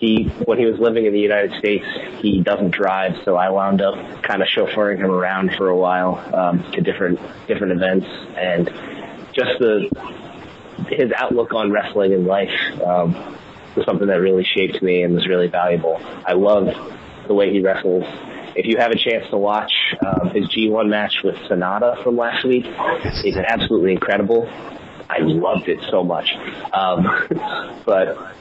[0.05, 1.84] he when he was living in the United States,
[2.20, 6.16] he doesn't drive, so I wound up kind of chauffeuring him around for a while
[6.34, 8.66] um, to different different events, and
[9.32, 9.88] just the
[10.88, 13.38] his outlook on wrestling and life um,
[13.76, 15.96] was something that really shaped me and was really valuable.
[16.26, 16.68] I love
[17.26, 18.05] the way he wrestles.
[18.57, 19.72] If you have a chance to watch
[20.05, 24.48] um, his G1 match with Sanada from last week, it's absolutely incredible.
[25.09, 26.30] I loved it so much.
[26.72, 28.34] Um, but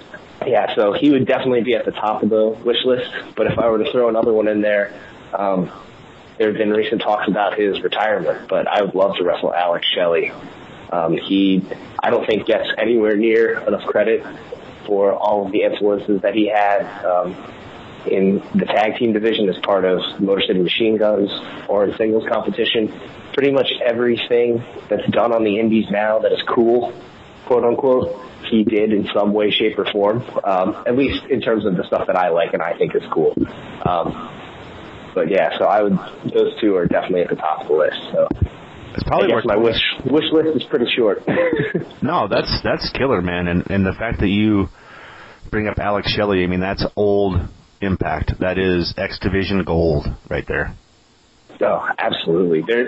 [0.48, 3.12] yeah, so he would definitely be at the top of the wish list.
[3.36, 4.94] But if I were to throw another one in there,
[5.34, 5.72] um,
[6.38, 9.86] there have been recent talks about his retirement, but I would love to wrestle Alex
[9.88, 10.32] Shelley.
[10.91, 11.64] Um, he,
[12.02, 14.26] I don't think, gets anywhere near enough credit
[14.86, 17.36] for all of the influences that he had um,
[18.06, 21.32] in the tag team division as part of Motor City Machine Guns
[21.68, 22.94] or in singles competition.
[23.34, 26.94] Pretty much everything that's done on the indies now that is cool,
[27.46, 28.16] quote unquote,
[28.50, 30.22] he did in some way, shape, or form.
[30.44, 33.04] Um, at least in terms of the stuff that I like and I think is
[33.12, 33.34] cool.
[33.86, 34.39] Um,
[35.16, 35.94] but yeah, so I would.
[36.34, 38.00] Those two are definitely at the top of the list.
[38.12, 38.28] So
[38.94, 41.20] it's probably I guess my wish wish list is pretty short.
[42.02, 43.48] no, that's that's killer, man.
[43.48, 44.68] And and the fact that you
[45.50, 47.41] bring up Alex Shelley, I mean, that's old
[47.82, 48.39] Impact.
[48.39, 50.74] That is X Division gold right there.
[51.62, 52.64] Oh, absolutely.
[52.66, 52.88] There,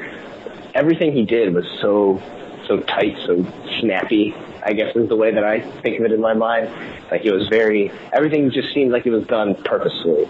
[0.73, 2.19] everything he did was so
[2.67, 3.45] so tight, so
[3.79, 4.33] snappy.
[4.63, 6.69] I guess is the way that I think of it in my mind.
[7.11, 10.27] Like it was very everything just seemed like it was done purposefully,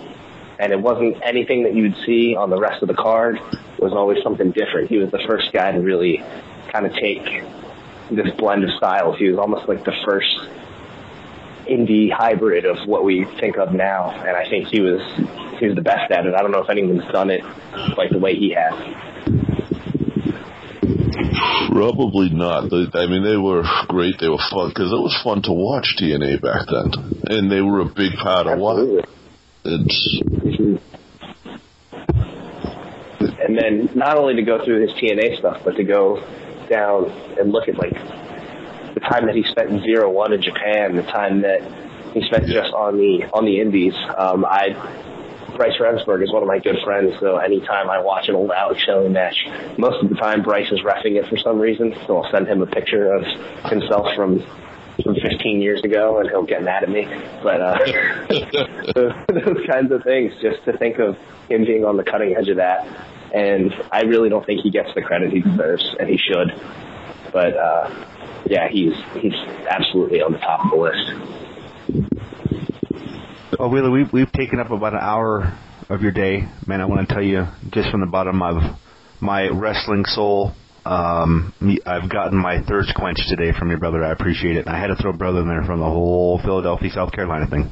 [0.59, 3.37] and it wasn't anything that you would see on the rest of the card.
[3.37, 4.89] It was always something different.
[4.89, 6.23] He was the first guy to really
[6.71, 7.43] kind of take
[8.11, 9.17] this blend of styles.
[9.17, 10.37] He was almost like the first
[11.67, 15.01] indie hybrid of what we think of now, and I think he was
[15.59, 16.33] he was the best at it.
[16.33, 17.43] I don't know if anyone's done it
[17.97, 18.73] like the way he has.
[21.69, 22.71] Probably not.
[22.73, 24.15] I mean, they were great.
[24.19, 27.81] They were fun because it was fun to watch TNA back then, and they were
[27.81, 29.05] a big part of what
[29.63, 30.21] it's.
[33.19, 36.17] And then not only to go through his TNA stuff, but to go
[36.69, 40.95] down and look at like the time that he spent in zero one in Japan,
[40.95, 41.61] the time that
[42.13, 43.93] he spent just on the on the Indies.
[44.17, 44.73] Um, I
[45.55, 48.81] Bryce Remsburg is one of my good friends, so anytime I watch an old Alex
[48.81, 49.35] Shelley match,
[49.77, 52.61] most of the time Bryce is refing it for some reason, so I'll send him
[52.61, 53.23] a picture of
[53.69, 54.43] himself from
[55.03, 57.05] from 15 years ago, and he'll get mad at me.
[57.43, 57.77] But uh,
[58.95, 59.13] those,
[59.45, 61.17] those kinds of things, just to think of
[61.49, 62.87] him being on the cutting edge of that,
[63.33, 66.53] and I really don't think he gets the credit he deserves, and he should.
[67.33, 68.05] But uh,
[68.45, 69.35] yeah, he's he's
[69.69, 72.15] absolutely on the top of the list.
[73.57, 75.57] Oh, Wheeler, we've we've taken up about an hour
[75.89, 76.81] of your day, man.
[76.81, 78.77] I want to tell you, just from the bottom of
[79.21, 80.51] my wrestling soul,
[80.83, 81.53] um,
[81.85, 84.03] I've gotten my thirst quenched today from your brother.
[84.03, 84.67] I appreciate it.
[84.67, 87.71] I had to throw brother in there from the whole Philadelphia, South Carolina thing.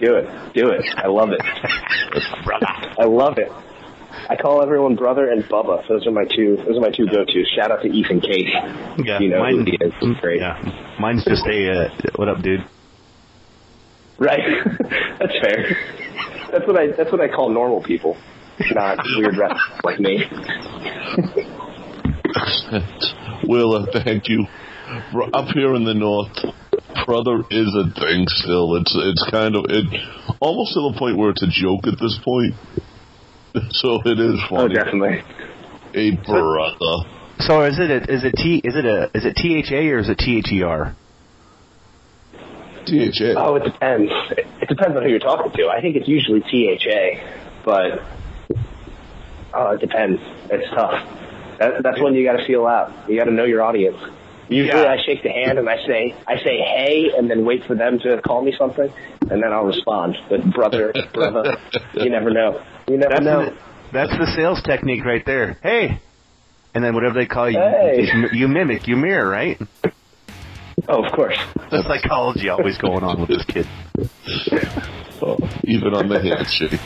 [0.00, 0.82] Do it, do it.
[0.96, 1.40] I love it,
[2.44, 2.66] brother.
[2.98, 3.52] I love it.
[4.28, 5.86] I call everyone brother and Bubba.
[5.88, 6.56] Those are my two.
[6.66, 7.46] Those are my two go-tos.
[7.54, 8.50] Shout out to Ethan Case.
[9.04, 9.92] Yeah, you know mine, who he is.
[10.00, 10.40] He's great.
[10.40, 12.64] Yeah, mine's just a uh, what up, dude.
[14.18, 14.40] Right.
[15.18, 15.76] that's fair.
[16.52, 16.88] That's what I.
[16.96, 18.16] That's what I call normal people,
[18.70, 20.22] not weird rats like me.
[23.48, 24.46] Willa, thank you.
[25.32, 26.30] Up here in the north,
[27.06, 28.76] brother is a thing still.
[28.76, 29.84] It's it's kind of it
[30.40, 32.54] almost to the point where it's a joke at this point.
[33.70, 34.64] So it is oh, funny.
[34.64, 35.22] Oh, definitely.
[35.94, 37.06] A brother.
[37.38, 39.90] So is it a, is it T is it a is it T H A
[39.90, 40.96] or is it T H E R?
[42.86, 43.34] THA.
[43.36, 44.10] Oh, it depends.
[44.30, 45.68] It, it depends on who you're talking to.
[45.68, 48.02] I think it's usually THA, but
[49.52, 50.20] oh, it depends.
[50.50, 51.08] It's tough.
[51.58, 53.08] That, that's when you got to feel out.
[53.08, 53.96] You got to know your audience.
[54.48, 54.90] Usually, Yeah.
[54.92, 57.98] I shake the hand and I say, I say hey, and then wait for them
[58.00, 60.16] to call me something, and then I'll respond.
[60.28, 61.56] But brother, brother,
[61.94, 62.62] you never know.
[62.88, 63.44] You never That's know.
[63.46, 63.56] the,
[63.92, 65.58] that's the sales technique right there.
[65.62, 66.00] Hey,
[66.74, 68.02] and then whatever they call you, Hey.
[68.12, 69.58] you, you mimic, you mirror, right?
[70.88, 71.38] Oh, of course.
[71.70, 73.66] The psychology always going on with this kid.
[75.22, 76.80] Oh, even on the handshake.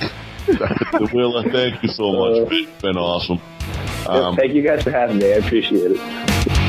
[1.13, 2.53] Willa, thank you so much.
[2.53, 3.41] It's been awesome.
[4.07, 5.33] Um, Thank you guys for having me.
[5.33, 6.68] I appreciate it.